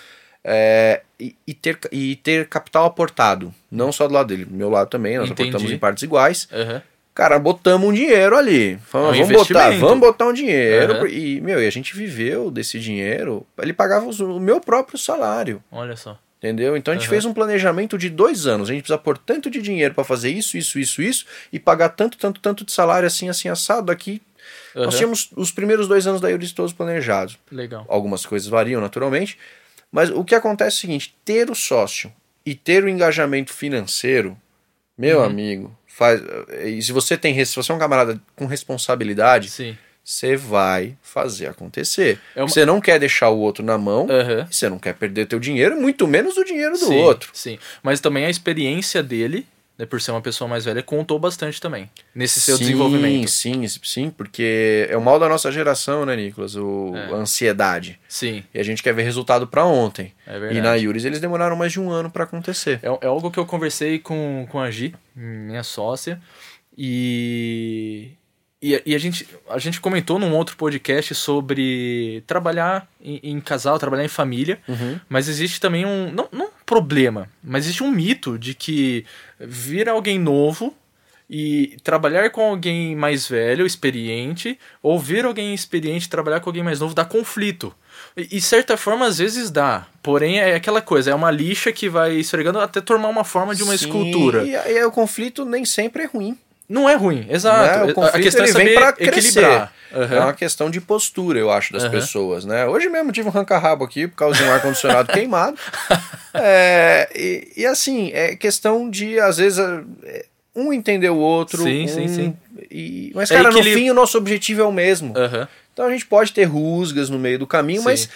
É, 0.45 1.03
e, 1.19 1.35
e 1.47 1.53
ter, 1.55 1.79
e 1.91 2.15
ter 2.17 2.49
capital 2.49 2.85
aportado. 2.85 3.53
Não 3.71 3.91
só 3.91 4.07
do 4.07 4.15
lado 4.15 4.29
dele, 4.29 4.45
do 4.45 4.55
meu 4.55 4.71
lado 4.71 4.89
também, 4.89 5.19
nós 5.19 5.29
Entendi. 5.29 5.49
aportamos 5.51 5.73
em 5.73 5.79
partes 5.79 6.03
iguais. 6.05 6.49
Aham. 6.53 6.83
Cara, 7.13 7.39
botamos 7.39 7.89
um 7.89 7.93
dinheiro 7.95 8.37
ali. 8.37 8.77
Falamos, 8.87 9.19
É 9.19 9.23
um 9.23 9.27
vamos 9.27 9.49
botar, 9.49 9.71
vamos 9.71 9.99
botar 10.01 10.27
um 10.27 10.33
dinheiro. 10.35 10.93
Aham. 10.99 11.09
E, 11.09 11.41
meu, 11.41 11.61
e 11.63 11.67
a 11.67 11.71
gente 11.71 11.97
viveu 11.97 12.51
desse 12.51 12.79
dinheiro. 12.79 13.45
Ele 13.59 13.73
pagava 13.73 14.07
os- 14.07 14.21
o 14.21 14.39
meu 14.39 14.61
próprio 14.61 14.99
salário. 14.99 15.63
Olha 15.73 15.97
só. 15.97 16.19
Entendeu? 16.39 16.77
Então 16.77 16.93
a 16.93 16.97
gente 16.97 17.05
Aham. 17.07 17.11
fez 17.11 17.25
um 17.25 17.33
planejamento 17.33 17.97
de 17.97 18.11
dois 18.11 18.47
anos. 18.47 18.69
A 18.69 18.73
gente 18.73 18.83
precisa 18.83 18.99
pôr 18.99 19.17
tanto 19.17 19.49
de 19.51 19.61
dinheiro 19.63 19.95
para 19.95 20.05
fazer 20.05 20.31
isso, 20.31 20.57
isso, 20.59 20.79
isso, 20.79 21.01
isso, 21.03 21.25
e 21.53 21.59
pagar 21.59 21.89
tanto, 21.91 22.19
tanto, 22.19 22.41
tanto 22.41 22.65
de 22.65 22.73
salário 22.73 23.07
assim, 23.07 23.29
assim, 23.29 23.49
assado. 23.49 23.91
Aqui 23.91 24.21
nós 24.75 24.89
Aham. 24.89 24.97
tínhamos 24.97 25.31
os 25.35 25.51
primeiros 25.51 25.89
dois 25.89 26.07
anos 26.07 26.21
da 26.21 26.29
Iuris 26.29 26.53
todos 26.53 26.73
planejados. 26.75 27.39
Legal. 27.51 27.87
Algumas 27.89 28.27
coisas 28.27 28.49
variam 28.49 28.81
naturalmente, 28.81 29.39
mas 29.91 30.11
o 30.11 30.23
que 30.25 30.35
acontece 30.35 30.77
é 30.77 30.79
o 30.79 30.81
seguinte: 30.83 31.17
ter 31.25 31.51
o 31.51 31.55
sócio 31.55 32.13
e 32.45 32.55
ter 32.55 32.85
o 32.85 32.89
engajamento 32.89 33.53
financeiro, 33.53 34.37
meu 34.97 35.21
Uhum. 35.21 35.25
amigo, 35.25 35.79
faz. 35.87 36.21
E 36.65 36.81
se 36.83 36.93
você 36.93 37.17
tem, 37.17 37.43
se 37.45 37.57
você 37.57 37.73
é 37.73 37.75
um 37.75 37.79
camarada 37.79 38.21
com 38.37 38.45
responsabilidade, 38.47 39.51
Sim. 39.51 39.77
Você 40.09 40.37
vai 40.37 40.97
fazer 41.03 41.49
acontecer. 41.49 42.21
É 42.37 42.41
uma- 42.41 42.49
Você 42.49 42.65
não 42.65 42.81
quer 42.81 43.01
deixar 43.01 43.29
o 43.31 43.39
outro 43.39 43.65
na 43.65 43.77
mão, 43.77 44.07
Aham. 44.09 44.47
você 44.49 44.69
não 44.69 44.79
quer 44.79 44.95
perder 44.95 45.27
teu 45.27 45.41
dinheiro, 45.41 45.75
muito 45.81 46.07
menos 46.07 46.37
o 46.37 46.45
dinheiro 46.45 46.75
do 46.79 46.87
Sim, 46.87 46.95
outro. 47.01 47.31
Sim. 47.33 47.59
Mas 47.83 47.99
também 47.99 48.25
a 48.25 48.31
experiência 48.31 49.03
dele, 49.03 49.45
né, 49.77 49.85
por 49.85 50.01
ser 50.01 50.13
uma 50.13 50.23
pessoa 50.23 50.47
mais 50.47 50.65
velha, 50.65 50.81
contou 50.81 51.19
bastante 51.19 51.61
também 51.61 51.91
nesse 52.15 52.41
seu 52.41 52.57
sim, 52.57 52.63
desenvolvimento. 52.63 53.29
Sim, 53.29 53.67
sim, 53.83 54.09
porque 54.09 54.87
é 54.89 54.97
o 54.97 55.03
mal 55.03 55.19
da 55.19 55.29
nossa 55.29 55.51
geração, 55.51 56.07
né, 56.07 56.15
Nicolas? 56.15 56.55
O, 56.55 56.93
É. 56.95 57.13
A 57.13 57.17
ansiedade. 57.17 57.99
Sim, 58.09 58.45
E 58.55 58.61
a 58.61 58.63
gente 58.63 58.85
quer 58.85 58.95
ver 58.95 59.03
resultado 59.03 59.45
pra 59.49 59.65
ontem. 59.67 60.15
é 60.25 60.37
E 60.37 60.39
verdade. 60.39 60.61
na 60.61 60.75
Yuris 60.77 61.05
eles 61.05 61.19
demoraram 61.19 61.57
mais 61.57 61.73
de 61.73 61.81
um 61.81 61.91
ano 61.91 62.11
pra 62.11 62.23
acontecer. 62.23 62.79
É, 62.81 62.87
é 62.87 63.07
algo 63.09 63.29
que 63.29 63.41
eu 63.41 63.45
conversei 63.45 63.99
com, 63.99 64.47
com 64.51 64.61
a 64.61 64.71
Gi, 64.71 64.95
minha 65.17 65.65
sócia, 65.65 66.21
e, 66.79 68.11
e, 68.63 68.81
e 68.87 68.95
a, 68.95 68.99
gente, 68.99 69.29
a 69.51 69.59
gente 69.59 69.81
comentou 69.81 70.19
num 70.19 70.35
outro 70.35 70.57
podcast 70.57 71.15
sobre 71.15 72.23
trabalhar 72.27 72.89
em, 73.03 73.21
em 73.23 73.41
casal, 73.41 73.79
trabalhar 73.79 74.05
em 74.05 74.09
família, 74.09 74.59
Uhum. 74.69 74.99
mas 75.09 75.29
existe 75.29 75.61
também 75.61 75.85
um. 75.85 76.11
Não, 76.13 76.29
não 76.33 76.47
um 76.47 76.65
problema, 76.67 77.29
mas 77.45 77.65
existe 77.65 77.83
um 77.83 77.91
mito 77.91 78.39
de 78.39 78.55
que 78.55 79.05
vir 79.39 79.89
alguém 79.89 80.19
novo 80.19 80.75
e 81.29 81.77
trabalhar 81.83 82.31
com 82.31 82.41
alguém 82.41 82.95
mais 82.95 83.29
velho, 83.29 83.67
experiente, 83.67 84.59
ou 84.83 84.99
vir 84.99 85.25
alguém 85.25 85.53
experiente 85.53 86.09
trabalhar 86.09 86.39
com 86.41 86.49
alguém 86.49 86.63
mais 86.63 86.79
novo 86.81 86.95
dá 86.95 87.05
conflito. 87.05 87.75
E, 88.17 88.37
e 88.37 88.41
certa 88.41 88.77
forma, 88.77 89.07
às 89.07 89.19
vezes 89.19 89.51
dá. 89.51 89.87
Porém, 90.03 90.39
é 90.39 90.55
aquela 90.55 90.81
coisa, 90.81 91.11
é 91.11 91.15
uma 91.15 91.31
lixa 91.31 91.73
que 91.73 91.89
vai 91.89 92.15
esfregando 92.15 92.61
até 92.61 92.81
tomar 92.81 93.09
uma 93.09 93.25
forma 93.25 93.55
de 93.55 93.63
uma 93.65 93.77
Sim, 93.77 93.87
escultura. 93.87 94.45
E, 94.45 94.55
aí 94.55 94.85
o 94.85 94.91
conflito 94.93 95.45
nem 95.45 95.65
sempre 95.65 96.05
é 96.05 96.07
ruim. 96.07 96.39
Não 96.69 96.89
é 96.91 96.95
ruim, 96.97 97.27
exato. 97.31 97.79
Né? 97.79 97.85
O 97.85 97.91
a 97.91 97.95
conflito 97.95 98.23
questão 98.25 98.45
é 98.45 98.49
ele 98.49 98.53
vem 98.59 98.67
saber 98.67 98.81
pra 98.81 98.93
crescer. 98.93 99.19
equilibrar. 99.21 99.73
É 99.93 99.99
Aham. 99.99 100.21
uma 100.25 100.33
questão 100.35 100.69
de 100.69 100.81
postura, 100.81 101.39
eu 101.39 101.51
acho, 101.51 101.73
das 101.73 101.85
Aham. 101.85 101.93
pessoas, 101.93 102.45
né? 102.45 102.67
Hoje 102.67 102.89
mesmo 102.89 103.13
tive 103.13 103.29
um 103.29 103.31
ranca-rabo 103.31 103.85
aqui 103.85 104.09
por 104.09 104.17
causa 104.17 104.37
de 104.39 104.45
um 104.45 104.51
ar-condicionado 104.53 105.11
queimado. 105.15 105.57
É, 106.35 107.09
e, 107.15 107.53
e 107.59 107.67
assim, 107.67 108.11
é 108.13 108.35
questão 108.35 108.91
de, 108.91 109.19
às 109.21 109.37
vezes, 109.39 109.59
é, 110.05 110.25
um 110.55 110.73
entender 110.73 111.11
o 111.11 111.17
outro. 111.17 111.63
Sim, 111.63 111.85
um- 111.85 111.89
sim, 111.89 112.09
sim. 112.09 112.37
E, 112.71 113.13
mas, 113.15 113.31
É 113.31 113.37
cara, 113.37 113.51
no 113.51 113.59
equilíbrio. 113.59 113.85
fim, 113.85 113.91
o 113.91 113.95
nosso 113.95 114.19
objetivo 114.19 114.63
é 114.63 114.65
o 114.65 114.73
mesmo. 114.73 115.17
Aham. 115.17 115.47
Então 115.73 115.87
a 115.87 115.91
gente 115.91 116.07
pode 116.07 116.33
ter 116.33 116.45
rusgas 116.45 117.11
no 117.11 117.19
meio 117.19 117.39
do 117.39 117.47
caminho, 117.47 117.81
Sim. 117.81 117.85
mas 117.85 118.09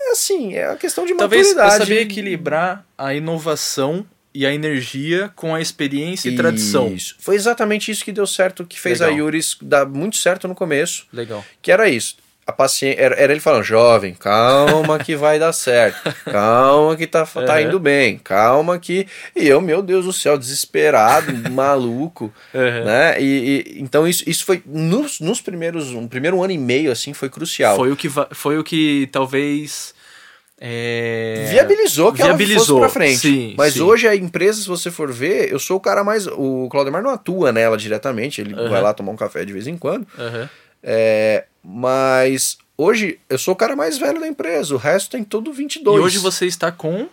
é 0.00 0.10
assim, 0.12 0.54
é 0.54 0.68
uma 0.68 0.76
questão 0.76 1.04
de 1.06 1.14
Talvez 1.14 1.50
é 1.50 1.54
maturidade. 1.54 1.84
saber 1.84 2.02
equilibrar 2.02 2.84
a 2.96 3.14
inovação 3.14 4.06
e 4.34 4.46
a 4.46 4.52
energia 4.52 5.30
com 5.34 5.54
a 5.54 5.60
experiência 5.60 6.28
e 6.28 6.36
tradição. 6.36 6.88
Isso. 6.92 7.16
Foi 7.18 7.34
exatamente 7.34 7.90
isso 7.90 8.04
que 8.04 8.12
deu 8.12 8.26
certo, 8.26 8.64
que 8.64 8.78
fez 8.78 9.00
Legal. 9.00 9.14
a 9.14 9.18
Yuris 9.18 9.56
dar 9.62 9.86
muito 9.86 10.16
certo 10.16 10.46
no 10.46 10.54
começo, 10.54 11.06
Legal. 11.12 11.44
que 11.62 11.72
era 11.72 11.88
isso. 11.88 12.16
A 12.46 12.52
paciência, 12.52 12.98
era, 12.98 13.14
era 13.16 13.30
ele 13.30 13.40
falando, 13.42 13.62
jovem, 13.62 14.14
calma 14.14 14.98
que 14.98 15.14
vai 15.14 15.38
dar 15.38 15.52
certo, 15.52 16.00
calma 16.24 16.96
que 16.96 17.06
tá, 17.06 17.26
tá 17.26 17.40
Uhum. 17.56 17.60
indo 17.60 17.78
bem, 17.78 18.16
calma 18.16 18.78
que... 18.78 19.06
E 19.36 19.46
eu, 19.46 19.60
meu 19.60 19.82
Deus 19.82 20.06
do 20.06 20.14
céu, 20.14 20.38
desesperado, 20.38 21.30
maluco, 21.52 22.32
Uhum. 22.54 22.84
né? 22.86 23.20
E, 23.20 23.24
e- 23.76 23.80
então 23.82 24.08
isso, 24.08 24.24
isso 24.26 24.46
foi, 24.46 24.62
nos, 24.64 25.20
nos 25.20 25.42
primeiros, 25.42 25.90
um 25.90 26.08
primeiro 26.08 26.42
ano 26.42 26.52
e 26.54 26.56
meio, 26.58 26.90
assim, 26.90 27.12
foi 27.12 27.28
crucial. 27.28 27.76
Foi 27.76 27.92
o 27.92 27.96
que, 27.96 28.08
foi 28.32 28.58
o 28.58 28.64
que 28.64 29.08
talvez. 29.12 29.92
É, 30.60 31.46
Viabilizou 31.50 32.12
que 32.12 32.20
ela 32.20 32.36
viabilizou, 32.36 32.66
fosse 32.66 32.80
pra 32.80 32.88
frente. 32.88 33.18
sim, 33.18 33.54
Mas 33.56 33.74
sim. 33.74 33.80
hoje 33.80 34.08
a 34.08 34.16
empresa, 34.16 34.60
se 34.60 34.66
você 34.68 34.90
for 34.90 35.12
ver, 35.12 35.52
eu 35.52 35.58
sou 35.58 35.76
o 35.76 35.80
cara 35.80 36.02
mais. 36.02 36.26
O 36.26 36.68
Claudemar 36.70 37.02
não 37.02 37.10
atua 37.10 37.52
nela 37.52 37.76
diretamente, 37.76 38.40
ele 38.40 38.54
Aham. 38.54 38.68
vai 38.68 38.82
lá 38.82 38.92
tomar 38.92 39.12
um 39.12 39.16
café 39.16 39.44
de 39.44 39.52
vez 39.52 39.66
em 39.66 39.76
quando. 39.76 40.06
Aham. 40.18 40.48
É, 40.82 41.44
mas 41.62 42.58
hoje 42.76 43.18
eu 43.28 43.38
sou 43.38 43.54
o 43.54 43.56
cara 43.56 43.76
mais 43.76 43.98
velho 43.98 44.20
da 44.20 44.26
empresa, 44.26 44.74
o 44.74 44.78
resto 44.78 45.10
tem 45.10 45.22
todo 45.24 45.52
22. 45.52 45.96
E 45.96 46.00
hoje 46.04 46.18
você 46.18 46.46
está 46.46 46.72
com. 46.72 47.08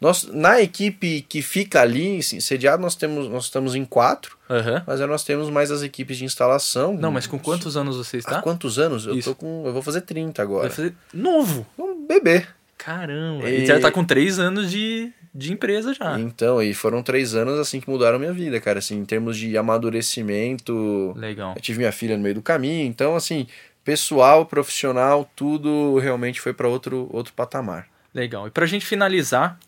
Nós, 0.00 0.24
na 0.32 0.62
equipe 0.62 1.20
que 1.28 1.42
fica 1.42 1.82
ali, 1.82 2.18
assim, 2.20 2.40
sediado, 2.40 2.80
nós, 2.80 2.94
temos, 2.94 3.28
nós 3.28 3.44
estamos 3.44 3.74
em 3.74 3.84
quatro, 3.84 4.38
Aham. 4.48 4.82
mas 4.86 4.98
aí 4.98 5.06
nós 5.06 5.22
temos 5.24 5.50
mais 5.50 5.70
as 5.70 5.82
equipes 5.82 6.16
de 6.16 6.24
instalação. 6.24 6.94
Não, 6.94 7.12
mas 7.12 7.26
com 7.26 7.38
quantos 7.38 7.76
anos 7.76 7.98
você 7.98 8.16
Há 8.16 8.20
está? 8.20 8.40
quantos 8.42 8.78
anos? 8.78 9.06
Eu, 9.06 9.14
Isso. 9.14 9.28
tô 9.28 9.34
com, 9.36 9.62
eu 9.66 9.72
vou 9.74 9.82
fazer 9.82 10.00
30 10.00 10.40
agora. 10.42 10.68
Vai 10.68 10.70
fazer 10.76 10.94
novo. 11.12 11.66
Um 11.78 12.06
bebê. 12.06 12.46
Caramba. 12.84 13.48
E- 13.48 13.62
E 13.62 13.66
já 13.66 13.78
tá 13.78 13.90
com 13.90 14.04
três 14.04 14.38
anos 14.38 14.70
de, 14.70 15.12
de 15.34 15.52
empresa 15.52 15.92
já. 15.94 16.18
Então, 16.18 16.62
e 16.62 16.72
foram 16.74 17.02
três 17.02 17.34
anos 17.34 17.58
assim 17.58 17.80
que 17.80 17.88
mudaram 17.90 18.18
minha 18.18 18.32
vida, 18.32 18.58
cara. 18.60 18.78
Assim, 18.78 18.98
em 18.98 19.04
termos 19.04 19.36
de 19.36 19.56
amadurecimento. 19.56 21.12
Legal. 21.16 21.54
Eu 21.56 21.60
tive 21.60 21.78
minha 21.78 21.92
filha 21.92 22.16
no 22.16 22.22
meio 22.22 22.34
do 22.34 22.42
caminho, 22.42 22.86
então, 22.86 23.14
assim, 23.16 23.46
pessoal, 23.84 24.46
profissional, 24.46 25.30
tudo 25.36 25.98
realmente 25.98 26.40
foi 26.40 26.52
para 26.52 26.68
outro, 26.68 27.08
outro 27.12 27.32
patamar. 27.32 27.86
Legal. 28.14 28.46
E 28.48 28.50
pra 28.50 28.66
gente 28.66 28.84
finalizar, 28.84 29.58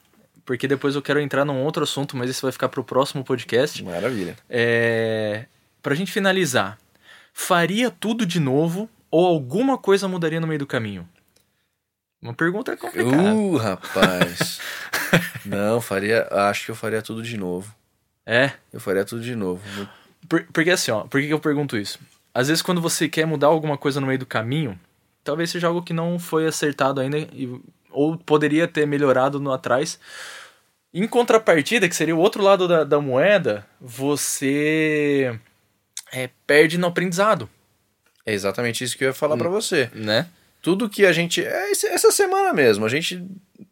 porque 0.44 0.66
depois 0.66 0.94
eu 0.94 1.02
quero 1.02 1.20
entrar 1.20 1.44
num 1.44 1.62
outro 1.62 1.82
assunto, 1.84 2.16
mas 2.16 2.30
isso 2.30 2.42
vai 2.42 2.52
ficar 2.52 2.68
pro 2.68 2.82
próximo 2.82 3.22
podcast. 3.24 3.82
Maravilha. 3.84 4.36
É... 4.48 5.44
Pra 5.82 5.94
gente 5.94 6.10
finalizar, 6.12 6.78
faria 7.32 7.90
tudo 7.90 8.24
de 8.24 8.38
novo 8.40 8.88
ou 9.10 9.26
alguma 9.26 9.76
coisa 9.76 10.08
mudaria 10.08 10.40
no 10.40 10.46
meio 10.46 10.58
do 10.60 10.66
caminho? 10.66 11.08
Uma 12.22 12.32
pergunta 12.32 12.76
complicada. 12.76 13.34
Uh, 13.34 13.56
rapaz. 13.56 14.60
Não, 15.44 15.80
faria. 15.80 16.26
Acho 16.30 16.66
que 16.66 16.70
eu 16.70 16.74
faria 16.76 17.02
tudo 17.02 17.22
de 17.22 17.36
novo. 17.36 17.74
É. 18.24 18.52
Eu 18.72 18.78
faria 18.80 19.04
tudo 19.04 19.20
de 19.22 19.34
novo. 19.34 19.62
Por- 20.28 20.44
porque 20.52 20.70
assim, 20.70 20.92
ó, 20.92 21.00
por 21.02 21.20
que 21.20 21.28
eu 21.28 21.40
pergunto 21.40 21.76
isso? 21.76 21.98
Às 22.32 22.46
vezes 22.48 22.62
quando 22.62 22.80
você 22.80 23.08
quer 23.08 23.26
mudar 23.26 23.48
alguma 23.48 23.76
coisa 23.76 24.00
no 24.00 24.06
meio 24.06 24.20
do 24.20 24.24
caminho, 24.26 24.78
talvez 25.24 25.50
seja 25.50 25.66
algo 25.66 25.82
que 25.82 25.92
não 25.92 26.18
foi 26.18 26.46
acertado 26.46 27.00
ainda 27.00 27.18
e- 27.18 27.60
ou 27.90 28.16
poderia 28.16 28.68
ter 28.68 28.86
melhorado 28.86 29.40
no 29.40 29.52
atrás. 29.52 29.98
Em 30.94 31.06
contrapartida, 31.08 31.88
que 31.88 31.96
seria 31.96 32.14
o 32.14 32.18
outro 32.20 32.42
lado 32.42 32.68
da, 32.68 32.84
da 32.84 33.00
moeda, 33.00 33.66
você 33.80 35.38
é, 36.12 36.30
perde 36.46 36.78
no 36.78 36.86
aprendizado, 36.86 37.48
É 38.24 38.32
exatamente 38.32 38.84
isso 38.84 38.96
que 38.96 39.02
eu 39.04 39.08
ia 39.08 39.14
falar 39.14 39.36
pra 39.36 39.48
você. 39.48 39.90
né? 39.94 40.28
Tudo 40.62 40.88
que 40.88 41.04
a 41.04 41.12
gente. 41.12 41.44
É 41.44 41.72
essa 41.72 42.12
semana 42.12 42.52
mesmo, 42.52 42.86
a 42.86 42.88
gente 42.88 43.22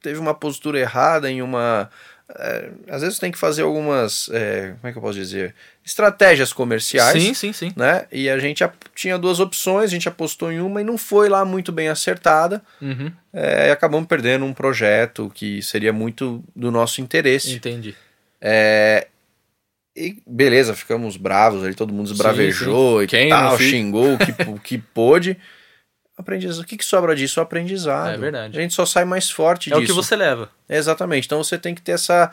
teve 0.03 0.18
uma 0.18 0.35
postura 0.35 0.79
errada 0.79 1.31
em 1.31 1.40
uma. 1.40 1.88
é, 2.37 2.70
às 2.88 3.03
vezes 3.03 3.18
tem 3.18 3.31
que 3.31 3.38
fazer 3.38 3.62
algumas. 3.62 4.29
é, 4.33 4.74
como 4.81 4.88
é 4.88 4.92
que 4.92 4.98
eu 4.98 5.03
posso 5.03 5.18
dizer? 5.18 5.55
Estratégias 5.85 6.53
comerciais. 6.53 7.22
Sim, 7.22 7.33
sim, 7.33 7.53
sim. 7.53 7.72
Né? 7.76 8.07
E 8.11 8.29
a 8.29 8.38
gente 8.40 8.68
tinha 8.94 9.16
duas 9.16 9.38
opções, 9.38 9.85
a 9.85 9.92
gente 9.92 10.09
apostou 10.09 10.50
em 10.50 10.61
uma 10.61 10.81
e 10.81 10.85
não 10.85 10.98
foi 10.98 11.29
lá 11.29 11.44
muito 11.44 11.70
bem 11.70 11.88
acertada. 11.88 12.61
Uhum, 12.83 13.12
é, 13.33 13.68
e 13.68 13.70
acabamos 13.70 14.09
perdendo 14.09 14.44
um 14.44 14.53
projeto 14.53 15.31
que 15.33 15.62
seria 15.62 15.92
muito 15.92 16.42
do 16.57 16.72
nosso 16.72 17.00
interesse. 17.00 17.55
entendi. 17.55 17.94
É, 18.40 19.07
e 19.96 20.22
beleza, 20.26 20.74
ficamos 20.74 21.16
bravos 21.16 21.62
ali, 21.64 21.74
todo 21.74 21.92
mundo 21.92 22.11
esbravejou 22.11 23.03
e 23.03 23.07
Quem 23.07 23.29
tal, 23.29 23.59
xingou 23.59 24.14
o 24.14 24.18
que, 24.18 24.33
o 24.48 24.59
que 24.59 24.79
pôde. 24.79 25.37
Aprendizado. 26.20 26.62
O 26.62 26.66
que, 26.66 26.76
que 26.76 26.85
sobra 26.85 27.14
disso? 27.16 27.40
O 27.40 27.42
aprendizado. 27.42 28.14
É 28.14 28.16
verdade. 28.16 28.59
A 28.59 28.61
gente 28.62 28.74
só 28.74 28.85
sai 28.87 29.04
mais 29.04 29.30
forte 29.30 29.72
É 29.72 29.76
disso. 29.76 29.85
o 29.85 29.87
que 29.87 29.92
você 29.92 30.14
leva. 30.16 30.50
Exatamente. 30.68 31.26
Então 31.26 31.42
você 31.42 31.59
tem 31.59 31.74
que 31.74 31.83
ter 31.83 31.92
essa, 31.92 32.30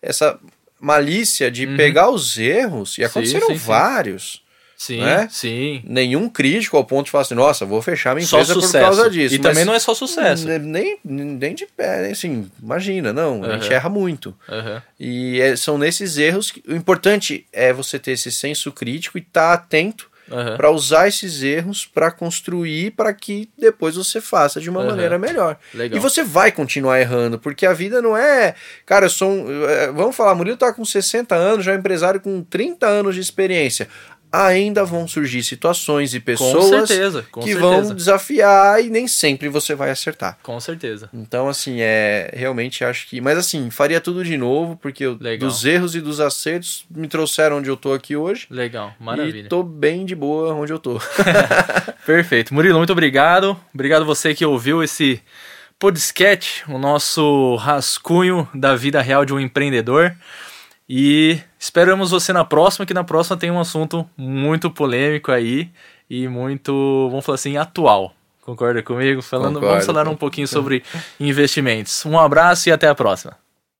essa 0.00 0.38
malícia 0.80 1.50
de 1.50 1.66
Uhum. 1.66 1.76
pegar 1.76 2.10
os 2.10 2.38
erros, 2.38 2.96
e 2.98 3.04
aconteceram 3.04 3.46
sim, 3.48 3.52
sim. 3.58 3.58
vários. 3.66 4.42
Sim, 4.76 5.00
Né? 5.02 5.28
sim. 5.30 5.82
Nenhum 5.84 6.26
crítico 6.26 6.74
ao 6.74 6.82
ponto 6.86 7.04
de 7.04 7.10
falar 7.10 7.20
assim, 7.20 7.34
nossa, 7.34 7.66
vou 7.66 7.82
fechar 7.82 8.14
minha 8.14 8.24
empresa 8.24 8.54
por 8.54 8.72
causa 8.72 9.10
disso. 9.10 9.34
E 9.34 9.38
Mas 9.38 9.46
também 9.46 9.66
não 9.66 9.74
é 9.74 9.78
só 9.78 9.92
sucesso. 9.92 10.46
Nem, 10.48 10.98
nem 11.04 11.54
de 11.54 11.66
pé, 11.66 12.10
assim, 12.10 12.50
imagina, 12.62 13.12
não, 13.12 13.44
a 13.44 13.58
gente 13.58 13.66
Uhum. 13.66 13.72
erra 13.74 13.88
muito. 13.90 14.34
Aham. 14.48 14.82
E 14.98 15.38
é- 15.38 15.54
são 15.54 15.76
nesses 15.76 16.16
erros 16.16 16.50
que 16.50 16.62
o 16.66 16.74
importante 16.74 17.46
é 17.52 17.74
você 17.74 17.98
ter 17.98 18.12
esse 18.12 18.32
senso 18.32 18.72
crítico 18.72 19.18
e 19.18 19.20
estar 19.20 19.52
atento 19.52 20.09
Aham. 20.30 20.56
para 20.56 20.70
usar 20.70 21.08
esses 21.08 21.42
erros 21.42 21.84
para 21.86 22.10
construir 22.10 22.92
para 22.92 23.12
que 23.12 23.48
depois 23.58 23.96
você 23.96 24.20
faça 24.20 24.60
de 24.60 24.70
uma 24.70 24.80
Aham. 24.80 24.90
maneira 24.90 25.18
melhor. 25.18 25.58
Legal. 25.74 25.96
E 25.98 26.00
você 26.00 26.22
vai 26.22 26.52
continuar 26.52 27.00
errando, 27.00 27.38
porque 27.38 27.66
a 27.66 27.72
vida 27.72 28.00
não 28.00 28.16
é. 28.16 28.54
Cara, 28.86 29.06
eu 29.06 29.10
sou 29.10 29.30
um. 29.30 29.68
é, 29.68 29.90
Vamos 29.92 30.14
falar, 30.16 30.34
Murilo 30.34 30.56
tá 30.56 30.72
com 30.72 30.84
60 30.84 31.34
anos, 31.34 31.64
já 31.64 31.72
é 31.72 31.76
um 31.76 31.78
empresário 31.78 32.20
com 32.20 32.42
30 32.42 32.86
anos 32.86 33.14
de 33.14 33.20
experiência. 33.20 33.88
Ainda 34.32 34.84
vão 34.84 35.06
surgir 35.08 35.42
situações 35.42 36.14
e 36.14 36.20
Com 36.20 36.24
pessoas 36.26 36.88
certeza, 36.88 37.24
com 37.30 37.40
que 37.40 37.52
certeza. 37.52 37.68
vão 37.82 37.94
desafiar 37.94 38.84
e 38.84 38.88
nem 38.90 39.08
sempre 39.08 39.48
você 39.48 39.74
vai 39.74 39.90
acertar. 39.90 40.38
Com 40.42 40.58
certeza. 40.60 41.08
Então, 41.12 41.48
assim, 41.48 41.80
é. 41.80 42.30
Realmente 42.34 42.84
acho 42.84 43.08
que. 43.08 43.20
Mas, 43.20 43.36
assim, 43.38 43.70
faria 43.70 44.00
tudo 44.00 44.24
de 44.24 44.36
novo, 44.36 44.76
porque 44.76 45.04
eu, 45.04 45.14
dos 45.38 45.64
erros 45.64 45.94
e 45.94 46.00
dos 46.00 46.20
acertos 46.20 46.84
me 46.90 47.08
trouxeram 47.08 47.58
onde 47.58 47.68
eu 47.68 47.76
tô 47.76 47.92
aqui 47.92 48.16
hoje. 48.16 48.46
Legal, 48.50 48.94
E 49.00 49.02
maravilha. 49.04 49.48
tô 49.48 49.62
bem 49.62 50.04
de 50.04 50.14
boa 50.14 50.54
onde 50.54 50.72
eu 50.72 50.78
tô. 50.78 51.00
Perfeito. 52.06 52.54
Murilo, 52.54 52.78
muito 52.78 52.92
obrigado. 52.92 53.58
Obrigado 53.74 54.04
você 54.04 54.34
que 54.34 54.44
ouviu 54.44 54.82
esse 54.82 55.20
podcast, 55.78 56.62
o 56.68 56.78
nosso 56.78 57.56
rascunho 57.56 58.48
da 58.54 58.76
vida 58.76 59.00
real 59.00 59.24
de 59.24 59.32
um 59.32 59.40
empreendedor. 59.40 60.14
E 60.92 61.38
esperamos 61.56 62.10
você 62.10 62.32
na 62.32 62.44
próxima, 62.44 62.84
que 62.84 62.92
na 62.92 63.04
próxima 63.04 63.36
tem 63.36 63.48
um 63.48 63.60
assunto 63.60 64.04
muito 64.16 64.68
polêmico 64.68 65.30
aí 65.30 65.70
e 66.10 66.26
muito, 66.26 67.06
vamos 67.08 67.24
falar 67.24 67.36
assim, 67.36 67.56
atual. 67.56 68.12
Concorda 68.42 68.82
comigo? 68.82 69.22
Falando, 69.22 69.60
Concordo. 69.60 69.68
vamos 69.68 69.86
falar 69.86 70.08
um 70.08 70.16
pouquinho 70.16 70.48
sobre 70.48 70.82
investimentos. 71.20 72.04
Um 72.04 72.18
abraço 72.18 72.68
e 72.68 72.72
até 72.72 72.88
a 72.88 72.94
próxima. 72.96 73.36